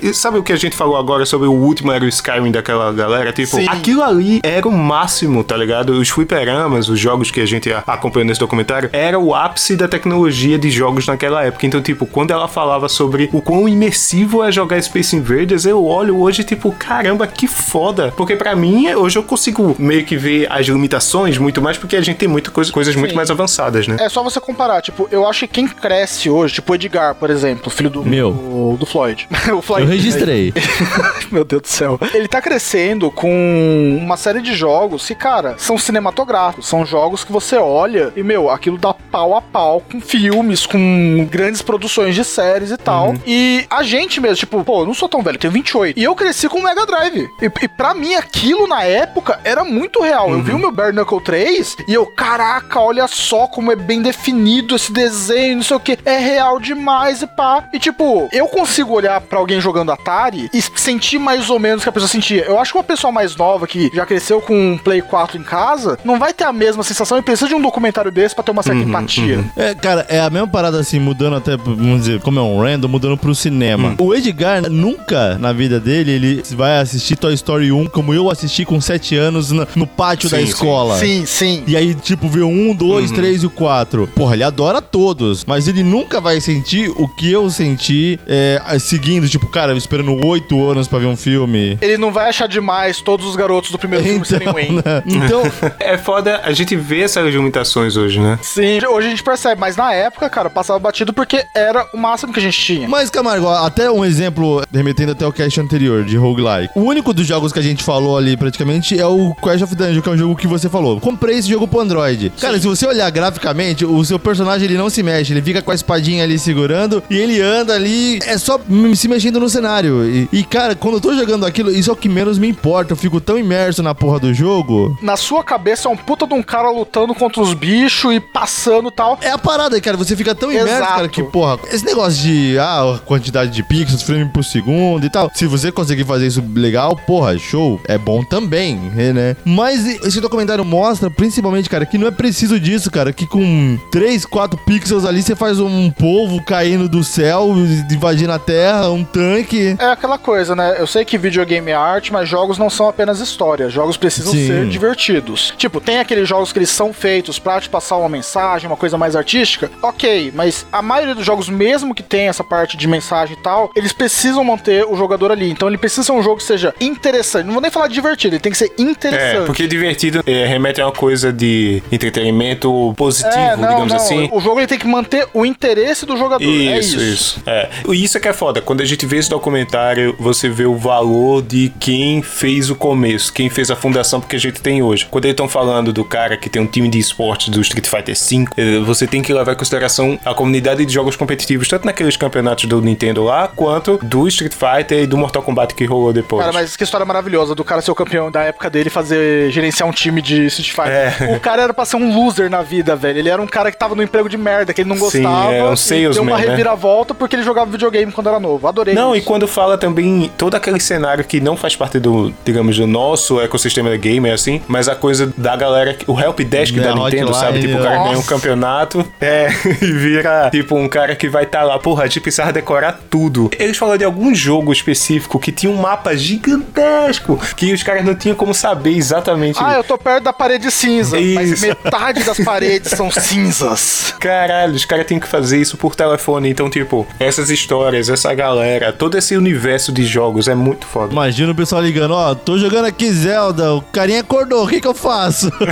[0.03, 2.93] e sabe o que a gente falou agora sobre o último era o Skyrim daquela
[2.93, 3.33] galera?
[3.33, 3.67] Tipo, Sim.
[3.69, 5.91] aquilo ali era o máximo, tá ligado?
[5.91, 10.59] Os fliperamas, os jogos que a gente acompanhou nesse documentário, era o ápice da tecnologia
[10.59, 11.67] de jogos naquela época.
[11.67, 16.21] Então, tipo, quando ela falava sobre o quão imersivo é jogar Space Invaders, eu olho
[16.21, 18.13] hoje, tipo, caramba, que foda.
[18.17, 22.01] Porque pra mim, hoje eu consigo meio que ver as limitações muito mais, porque a
[22.01, 23.17] gente tem muita coisa, coisas muito Sim.
[23.17, 23.97] mais avançadas, né?
[23.99, 24.83] é só você comparar.
[24.83, 28.33] Tipo, eu acho que quem cresce hoje, tipo o Edgar, por exemplo, filho do, Meu.
[28.33, 29.29] do, do Floyd.
[29.51, 29.79] o.
[29.79, 30.53] Eu registrei.
[31.31, 31.99] Meu Deus do céu.
[32.15, 36.67] Ele tá crescendo com uma série de jogos que, cara, são cinematográficos.
[36.67, 41.27] São jogos que você olha e, meu, aquilo dá pau a pau com filmes, com
[41.31, 43.15] grandes produções de séries e tal.
[43.27, 45.99] E a gente mesmo, tipo, pô, eu não sou tão velho, tenho 28.
[45.99, 47.29] E eu cresci com o Mega Drive.
[47.41, 50.31] E, e pra mim, aquilo na época era muito real.
[50.31, 54.03] Eu vi o meu Bare Knuckle 3 e eu, caraca, olha só como é bem
[54.03, 55.99] definido esse desenho, não sei o que.
[56.05, 57.69] É real demais e pá.
[57.73, 61.83] E tipo, eu consigo olhar pra alguém jogando Atari e sentir mais ou menos o
[61.85, 62.45] que a pessoa sentia.
[62.45, 65.43] Eu acho que uma pessoa mais nova que já cresceu com um Play 4 em
[65.43, 68.51] casa não vai ter a mesma sensação e precisa de um documentário desse pra ter
[68.51, 69.43] uma certa empatia.
[69.57, 72.89] É, cara, é a mesma parada assim, mudando até, vamos dizer, como é um random,
[72.89, 73.95] mudando pro cinema.
[73.99, 78.67] O Edgar nunca na vida dele ele vai assistir Toy Story 1 como eu assisti
[78.67, 80.99] com 7 anos no, no pátio da Sim, escola.
[80.99, 81.65] Sim, sim.
[81.67, 84.09] E aí, tipo, vê o 1, 2, 3 e o 4.
[84.09, 89.12] Porra, ele adora todos, mas ele nunca vai sentir o que eu senti é, seguindo,
[89.21, 91.79] tipo, cara, esperando 8 anos pra ver um filme.
[91.81, 94.77] Ele não vai achar demais todos os garotos do primeiro filme serem Então, Wayne.
[94.77, 95.03] né?
[95.07, 95.43] então
[95.79, 98.39] É foda a gente ver essas limitações hoje, né?
[98.43, 102.33] Sim, hoje a gente percebe, mas na época, cara, passava batido porque era o máximo
[102.33, 102.89] que a gente tinha.
[102.89, 106.73] Mas, Camargo, até um exemplo, remetendo até o cast anterior, de roguelike.
[106.75, 110.01] O único dos jogos que a gente falou ali, praticamente, é o Crash of Dungeon,
[110.03, 111.01] que é um jogo que você falou.
[111.01, 112.33] Comprei esse jogo pro Android.
[112.41, 115.33] Cara, se você olhar graficamente, o seu personagem, ele não se mexe.
[115.33, 118.19] Ele fica com a espadinha ali segurando e ele anda ali.
[118.27, 118.61] É só
[119.03, 120.05] se mexendo no cenário.
[120.09, 122.93] E, e, cara, quando eu tô jogando aquilo, isso é o que menos me importa.
[122.93, 124.97] Eu fico tão imerso na porra do jogo.
[125.03, 128.93] Na sua cabeça é um puta de um cara lutando contra os bichos e passando
[128.93, 129.19] tal.
[129.21, 129.97] É a parada, cara.
[129.97, 130.95] Você fica tão imerso, Exato.
[130.95, 135.29] cara, que, porra, esse negócio de, ah, quantidade de pixels, frame por segundo e tal.
[135.35, 137.81] Se você conseguir fazer isso legal, porra, show.
[137.89, 139.37] É bom também, né?
[139.45, 143.13] Mas esse documentário mostra, principalmente, cara, que não é preciso disso, cara.
[143.13, 147.53] Que com 3, 4 pixels ali você faz um polvo caindo do céu,
[147.91, 149.77] invadindo a terra, um tanque.
[149.79, 150.77] É aquela coisa, né?
[150.79, 153.69] Eu sei que videogame é arte, mas jogos não são apenas história.
[153.69, 154.47] Jogos precisam Sim.
[154.47, 155.55] ser divertidos.
[155.57, 158.97] Tipo, tem aqueles jogos que eles são feitos pra te passar uma mensagem, uma coisa
[158.99, 159.71] mais artística.
[159.83, 163.71] Ok, mas a maioria dos jogos, mesmo que tenha essa parte de mensagem e tal,
[163.75, 165.51] eles precisam manter o jogador ali.
[165.51, 167.47] Então ele precisa ser um jogo que seja interessante.
[167.47, 169.43] Não vou nem falar de divertido, ele tem que ser interessante.
[169.43, 173.97] É, porque divertido é, remete a uma coisa de entretenimento positivo, É, não, digamos não.
[173.97, 174.29] assim.
[174.33, 176.45] O jogo ele tem que manter o interesse do jogador.
[176.45, 177.01] é Isso, isso.
[177.03, 177.43] isso.
[177.47, 177.69] É.
[177.89, 178.61] E Isso é que é foda.
[178.61, 183.33] Quando a gente vê esse documentário, você vê o valor de quem fez o começo,
[183.33, 185.07] quem fez a fundação porque a gente tem hoje.
[185.11, 188.15] Quando eles estão falando do cara que tem um time de esportes do Street Fighter
[188.15, 192.17] V, eh, você tem que levar em consideração a comunidade de jogos competitivos, tanto naqueles
[192.17, 196.41] campeonatos do Nintendo lá, quanto do Street Fighter e do Mortal Kombat que rolou depois.
[196.41, 199.89] Cara, mas que história maravilhosa do cara ser o campeão da época dele fazer gerenciar
[199.89, 201.23] um time de Street Fighter.
[201.33, 201.37] É.
[201.37, 203.19] O cara era pra ser um loser na vida, velho.
[203.19, 205.53] Ele era um cara que tava no emprego de merda, que ele não Sim, gostava.
[205.53, 206.47] é um salesman, deu uma né?
[206.47, 208.67] reviravolta porque ele jogava videogame quando era novo.
[208.73, 208.95] Adorei.
[208.95, 209.27] Não, e isso.
[209.27, 213.91] quando fala também todo aquele cenário que não faz parte do, digamos, do nosso ecossistema
[213.91, 217.35] da gamer, assim, mas a coisa da galera, o help desk Da da Nintendo, hotline,
[217.35, 217.61] sabe?
[217.61, 218.09] Tipo, o cara nossa.
[218.09, 219.49] ganha um campeonato, é,
[219.81, 223.51] e vira, tipo, um cara que vai estar lá, porra, a gente precisava decorar tudo.
[223.59, 228.15] Eles falaram de algum jogo específico que tinha um mapa gigantesco, que os caras não
[228.15, 229.59] tinham como saber exatamente.
[229.63, 231.67] Ah, eu tô perto da parede cinza, mas Isso.
[231.67, 234.15] metade das paredes são cinzas.
[234.19, 236.49] Caralho, os caras têm que fazer isso por telefone.
[236.49, 238.62] Então, tipo, essas histórias, essa galera,
[238.99, 241.13] todo esse universo de jogos é muito foda.
[241.13, 244.87] Imagina o pessoal ligando, ó, tô jogando aqui Zelda, o carinha acordou, o que que
[244.87, 245.51] eu faço?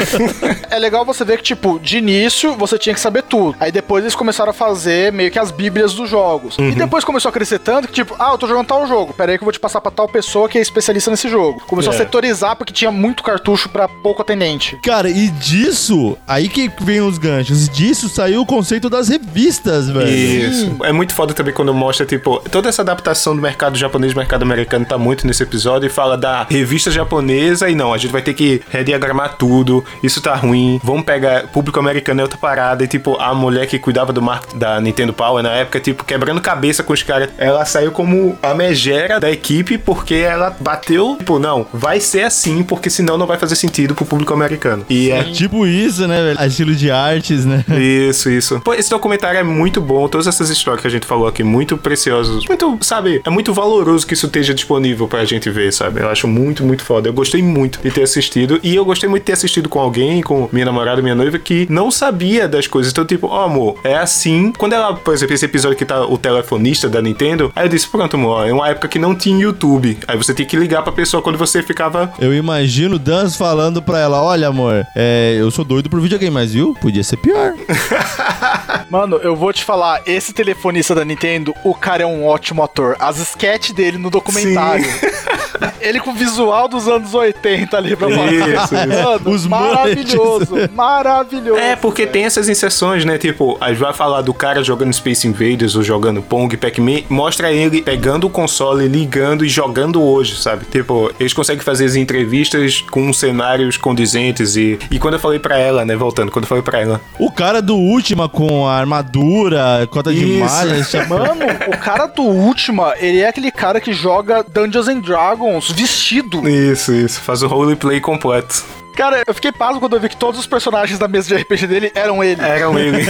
[0.71, 3.57] É legal você ver que, tipo, de início você tinha que saber tudo.
[3.59, 6.57] Aí depois eles começaram a fazer meio que as bíblias dos jogos.
[6.59, 6.69] Uhum.
[6.71, 9.13] E depois começou a crescer tanto que, tipo, ah, eu tô jogando tal jogo.
[9.13, 11.61] Pera aí que eu vou te passar pra tal pessoa que é especialista nesse jogo.
[11.67, 11.97] Começou É.
[11.97, 14.79] a setorizar porque tinha muito cartucho pra pouco atendente.
[14.85, 20.09] Cara, e disso, aí que vem os ganchos, disso saiu o conceito das revistas, velho.
[20.09, 20.77] Isso.
[20.85, 24.43] É muito foda também quando mostra, tipo, toda essa adaptação do mercado japonês e mercado
[24.43, 28.23] americano tá muito nesse episódio e fala da revista japonesa e não, a gente vai
[28.23, 32.89] ter que rediagramar tudo, isso tá ruim, vamos pegar público americano é outra parada e,
[32.89, 36.83] tipo, a mulher que cuidava do marketing da Nintendo Power na época, tipo, quebrando cabeça
[36.83, 41.67] com os caras, ela saiu como a megera da equipe porque ela bateu, tipo, não,
[41.73, 44.85] vai ser assim porque senão não vai fazer sentido pro público americano.
[44.89, 46.47] E é Tipo isso, né, velho?
[46.47, 47.65] Estilo de artes, né?
[47.79, 48.61] isso, isso.
[48.61, 50.09] Pô, esse documentário é muito bom.
[50.09, 52.45] Todas essas histórias que a gente falou aqui, muito preciosas.
[52.47, 56.01] Muito, sabe, é muito valoroso que isso esteja disponível pra gente ver, sabe?
[56.01, 57.09] Eu acho muito, muito foda.
[57.09, 58.61] Eu gostei muito de ter assistido.
[58.63, 61.67] E eu gostei muito de ter assistido com alguém, com minha namorada, minha noiva, que
[61.71, 62.93] não sabia das coisas.
[62.93, 64.53] Então, tipo, ó, amor, é assim.
[64.57, 67.89] Quando ela, por exemplo, esse episódio que tá o telefonista da Nintendo, aí eu disse,
[67.89, 69.99] pronto, amor, é uma época que não tinha YouTube.
[70.07, 72.13] Aí você tinha que ligar pra pessoa quando você ficava.
[72.21, 76.33] Eu imagino o Dans falando pra ela, olha, amor, é, eu sou doido por videogame,
[76.33, 76.75] mas viu?
[76.81, 77.55] Podia ser pior.
[78.91, 82.97] Mano, eu vou te falar, esse telefonista da Nintendo, o cara é um ótimo ator.
[82.99, 84.85] As sketches dele no documentário.
[85.81, 88.33] Ele com o visual dos anos 80 ali pra falar.
[88.33, 88.75] Isso, isso.
[88.75, 91.59] Mano, Os maravilhoso, maravilhoso.
[91.59, 93.19] É, porque tem essas inserções, né?
[93.19, 97.53] Tipo, a gente vai falar do cara jogando Space Invaders ou jogando Pong, Pac-Man, mostra
[97.53, 100.65] ele pegando o console, ligando e jogando hoje, sabe?
[100.65, 104.79] Tipo, eles conseguem fazer as entrevistas com cenários condizentes e...
[104.91, 107.01] E quando eu falei pra ela, né, voltando, quando eu falei pra ela...
[107.19, 112.95] O cara do Última com a armadura, cota de malha, Mano, o cara do Ultima,
[112.97, 116.49] ele é aquele cara que joga Dungeons and Dragons vestido.
[116.49, 118.65] Isso, isso, faz o roleplay completo.
[118.97, 121.67] Cara, eu fiquei pasmo quando eu vi que todos os personagens da mesa de RPG
[121.67, 122.43] dele eram ele.
[122.43, 123.07] Eram ele.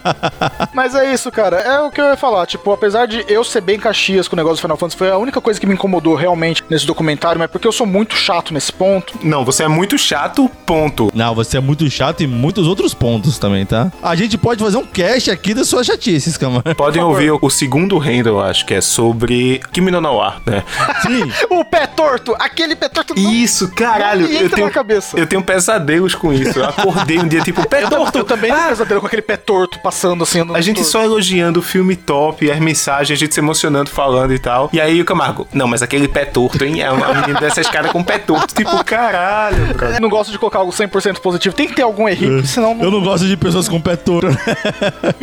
[0.72, 1.56] Mas é isso, cara.
[1.56, 2.46] É o que eu ia falar.
[2.46, 5.16] Tipo, apesar de eu ser bem caxias com o negócio do Final Fantasy, foi a
[5.16, 8.72] única coisa que me incomodou realmente nesse documentário, mas porque eu sou muito chato nesse
[8.72, 9.18] ponto.
[9.22, 11.10] Não, você é muito chato, ponto.
[11.14, 13.90] Não, você é muito chato e muitos outros pontos também, tá?
[14.02, 16.62] A gente pode fazer um cast aqui das suas chatices, Camar.
[16.76, 20.36] Podem ouvir o, o segundo render, eu acho, que é sobre Kimi no Na wa,
[20.46, 20.62] né?
[21.02, 21.30] Sim.
[21.50, 22.36] O pé torto!
[22.38, 24.26] Aquele pé torto Isso, caralho.
[24.26, 25.07] eu entra tenho, na cabeça.
[25.14, 26.58] Eu tenho pesadelos com isso.
[26.58, 28.18] Eu acordei um dia, tipo, pé Eu, torto.
[28.18, 30.40] eu também tenho pesadelo com aquele pé torto passando assim.
[30.54, 34.38] A gente só elogiando o filme top, as mensagens, a gente se emocionando, falando e
[34.38, 34.70] tal.
[34.72, 36.82] E aí o Camargo, não, mas aquele pé torto, hein?
[36.82, 38.54] É uma menina dessa escada com pé torto.
[38.54, 39.58] Tipo, caralho.
[39.94, 41.54] Eu não gosto de colocar algo 100% positivo.
[41.54, 42.84] Tem que ter algum errinho, senão não...
[42.84, 44.28] Eu não gosto de pessoas com pé torto.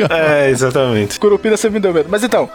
[0.10, 1.20] É, exatamente.
[1.20, 2.08] Curupira você me deu medo.
[2.10, 2.50] Mas então.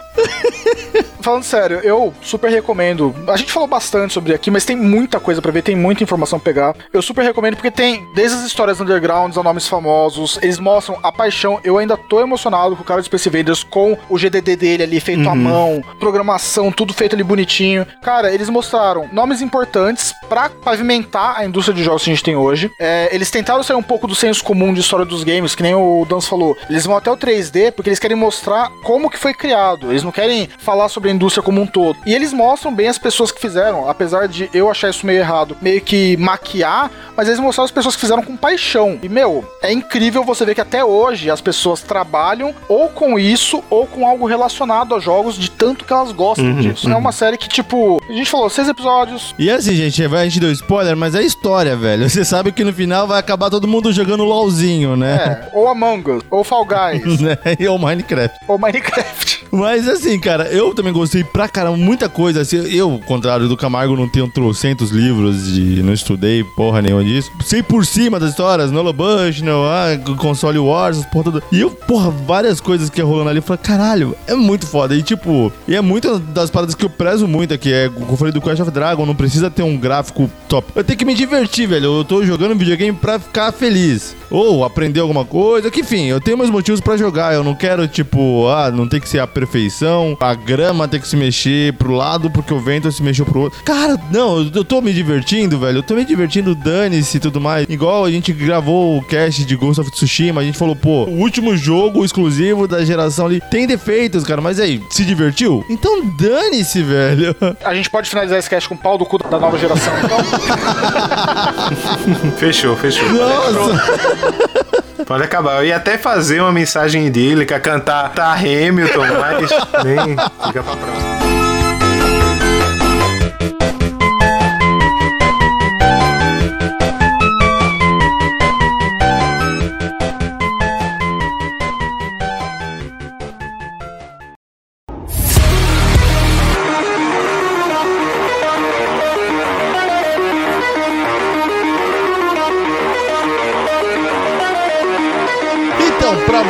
[1.21, 3.13] falando sério, eu super recomendo.
[3.27, 6.39] A gente falou bastante sobre aqui, mas tem muita coisa pra ver, tem muita informação
[6.39, 6.75] pra pegar.
[6.91, 11.11] Eu super recomendo porque tem desde as histórias undergrounds a nomes famosos, eles mostram a
[11.11, 11.59] paixão.
[11.61, 14.99] Eu ainda tô emocionado com o cara de Space Invaders com o GDD dele ali
[14.99, 17.85] feito à mão, programação, tudo feito ali bonitinho.
[18.01, 22.35] Cara, eles mostraram nomes importantes pra pavimentar a indústria de jogos que a gente tem
[22.35, 22.71] hoje.
[22.79, 25.75] É, eles tentaram sair um pouco do senso comum de história dos games, que nem
[25.75, 26.55] o Dans falou.
[26.69, 29.91] Eles vão até o 3D porque eles querem mostrar como que foi criado.
[29.91, 31.97] Eles não querem falar sobre a indústria como um todo.
[32.05, 35.57] E eles mostram bem as pessoas que fizeram, apesar de eu achar isso meio errado,
[35.61, 38.99] meio que maquiar, mas eles mostraram as pessoas que fizeram com paixão.
[39.01, 43.63] E, meu, é incrível você ver que até hoje as pessoas trabalham ou com isso
[43.69, 46.89] ou com algo relacionado a jogos de tanto que elas gostam disso.
[46.89, 49.33] É uma série que, tipo, a gente falou, seis episódios.
[49.37, 52.07] E assim, gente, a gente deu spoiler, mas é história, velho.
[52.09, 55.49] Você sabe que no final vai acabar todo mundo jogando LOLzinho, né?
[55.53, 57.37] É, ou Among Us, ou Fall Guys, né?
[57.59, 58.37] E o Minecraft.
[58.47, 59.41] ou Minecraft.
[59.51, 62.41] Mas assim, cara, eu também gostei pra caramba, muita coisa.
[62.41, 65.83] Assim, eu, ao contrário do Camargo, não tenho trocentos livros de.
[65.83, 67.31] Não estudei porra nenhuma disso.
[67.43, 71.43] Sei por cima das histórias, Nola Bush, não, ah, console Wars, essas porra toda.
[71.51, 74.95] E eu, porra, várias coisas que ia rolando ali, eu falei, caralho, é muito foda.
[74.95, 77.71] E tipo, e é muito das paradas que eu prezo muito aqui.
[77.71, 80.67] É, como eu falei do Clash of Dragon, não precisa ter um gráfico top.
[80.75, 81.99] Eu tenho que me divertir, velho.
[81.99, 84.15] Eu tô jogando videogame pra ficar feliz.
[84.31, 87.33] Ou aprender alguma coisa, que enfim, eu tenho meus motivos pra jogar.
[87.33, 91.07] Eu não quero, tipo, ah, não tem que ser a perfeição, a grama tem que
[91.07, 93.61] se mexer pro lado porque o vento se mexeu pro outro.
[93.63, 95.79] Cara, não, eu- eu tô me divertindo, velho.
[95.79, 97.65] Eu tô me divertindo, dane-se e tudo mais.
[97.69, 101.19] Igual a gente gravou o cast de Ghost of Tsushima, a gente falou, pô, o
[101.19, 105.65] último jogo exclusivo da geração ali tem defeitos, cara, mas aí, se divertiu?
[105.69, 107.35] Então dane-se, velho.
[107.63, 110.17] A gente pode finalizar esse cast com o pau do cu da nova geração, então.
[112.37, 113.07] Fechou, fechou.
[113.11, 114.20] Nossa!
[115.05, 115.57] Pode acabar.
[115.57, 119.49] Eu ia até fazer uma mensagem idílica, cantar tá Hamilton, mas
[119.83, 120.15] nem
[120.45, 121.10] fica pra próxima.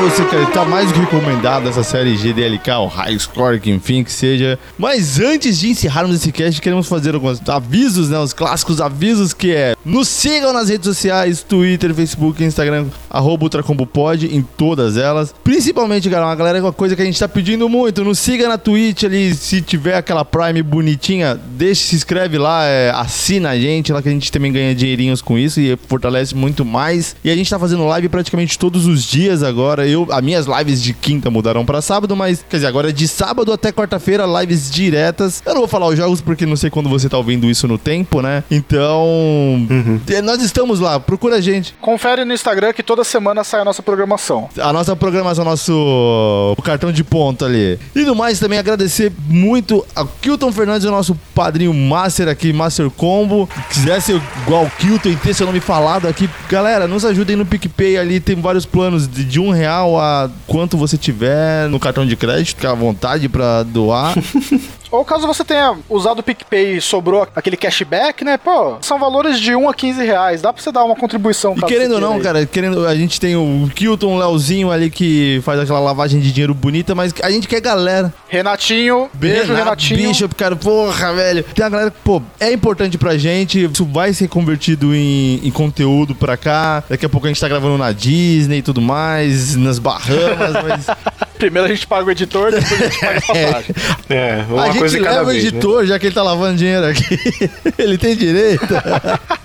[0.01, 4.57] Você que tá mais recomendado essa série GDLK, o High Score, enfim que seja.
[4.75, 8.17] Mas antes de encerrarmos esse cast, queremos fazer alguns avisos, né?
[8.17, 14.35] Os clássicos avisos que é nos sigam nas redes sociais, Twitter, Facebook, Instagram, arroba UltraComboPod,
[14.35, 15.35] em todas elas.
[15.43, 18.57] Principalmente, galera, uma galera, uma coisa que a gente tá pedindo muito, nos siga na
[18.57, 23.93] Twitch ali, se tiver aquela Prime bonitinha, deixa, se inscreve lá, é, assina a gente,
[23.93, 27.15] lá que a gente também ganha dinheirinhos com isso e fortalece muito mais.
[27.23, 29.90] E a gente tá fazendo live praticamente todos os dias agora.
[29.91, 33.07] Eu, as minhas lives de quinta mudaram pra sábado, mas quer dizer, agora é de
[33.07, 35.41] sábado até quarta-feira, lives diretas.
[35.45, 37.77] Eu não vou falar os jogos porque não sei quando você tá ouvindo isso no
[37.77, 38.43] tempo, né?
[38.49, 39.67] Então,
[40.07, 41.75] é, nós estamos lá, procura a gente.
[41.81, 44.49] Confere no Instagram que toda semana sai a nossa programação.
[44.59, 47.79] A nossa programação, nosso o cartão de ponto ali.
[47.95, 52.89] E no mais, também agradecer muito ao Kilton Fernandes, o nosso padrinho Master aqui, Master
[52.89, 53.49] Combo.
[53.69, 57.45] Quiser ser igual o Kilton e ter seu nome falado aqui, galera, nos ajudem no
[57.45, 58.19] PicPay ali.
[58.19, 62.55] Tem vários planos de, de um real a quanto você tiver no cartão de crédito,
[62.55, 64.13] fica à vontade pra doar.
[64.91, 68.37] Ou caso você tenha usado o PicPay e sobrou aquele cashback, né?
[68.37, 70.41] Pô, são valores de 1 a 15 reais.
[70.41, 71.55] Dá pra você dar uma contribuição.
[71.57, 72.21] E querendo ou não, aí.
[72.21, 76.31] cara, querendo, a gente tem o Kilton, o Leozinho ali que faz aquela lavagem de
[76.31, 78.13] dinheiro bonita, mas a gente quer galera.
[78.27, 80.09] Renatinho, beijo, Renato, Renatinho.
[80.09, 81.43] Bishop, cara, porra, velho.
[81.43, 83.63] Tem a galera que, pô, é importante pra gente.
[83.63, 86.83] Isso vai ser convertido em, em conteúdo pra cá.
[86.89, 90.87] Daqui a pouco a gente tá gravando na Disney e tudo mais, nas Bahamas, mas.
[91.41, 93.75] Primeiro a gente paga o editor, depois a gente paga a passagem.
[94.09, 95.39] É, uma a gente coisa cada leva o né?
[95.39, 97.19] editor, já que ele tá lavando dinheiro aqui.
[97.77, 98.67] ele tem direito.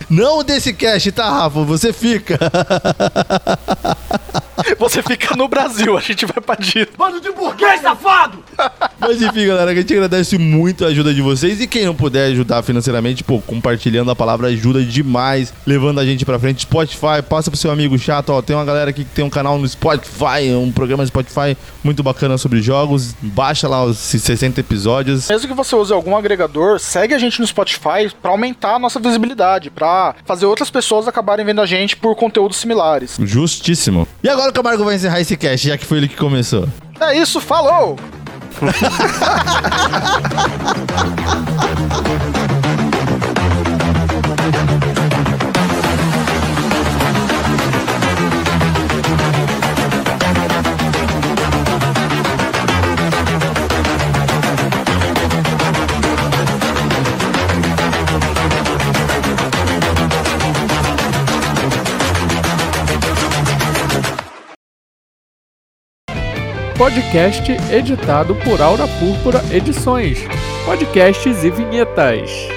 [0.08, 1.62] Não desse cash, tá, Rafa?
[1.64, 2.38] Você fica.
[4.78, 6.88] Você fica no Brasil, a gente vai pra Disney.
[6.96, 8.38] Bando de burguês safado!
[8.98, 11.60] Mas enfim, galera, a gente agradece muito a ajuda de vocês.
[11.60, 16.24] E quem não puder ajudar financeiramente, pô, compartilhando a palavra ajuda demais, levando a gente
[16.24, 16.62] pra frente.
[16.62, 18.40] Spotify, passa pro seu amigo chato, ó.
[18.40, 22.02] Tem uma galera aqui que tem um canal no Spotify, um programa no Spotify muito
[22.02, 23.14] bacana sobre jogos.
[23.20, 25.25] Baixa lá os 60 episódios.
[25.28, 29.00] Mesmo que você use algum agregador, segue a gente no Spotify pra aumentar a nossa
[29.00, 33.16] visibilidade, pra fazer outras pessoas acabarem vendo a gente por conteúdos similares.
[33.20, 34.06] Justíssimo.
[34.22, 36.68] E agora o Camargo vai encerrar esse cast, já que foi ele que começou.
[37.00, 37.96] É isso, falou!
[66.76, 70.18] podcast editado por Aura Púrpura Edições,
[70.66, 72.55] podcasts e vinhetas.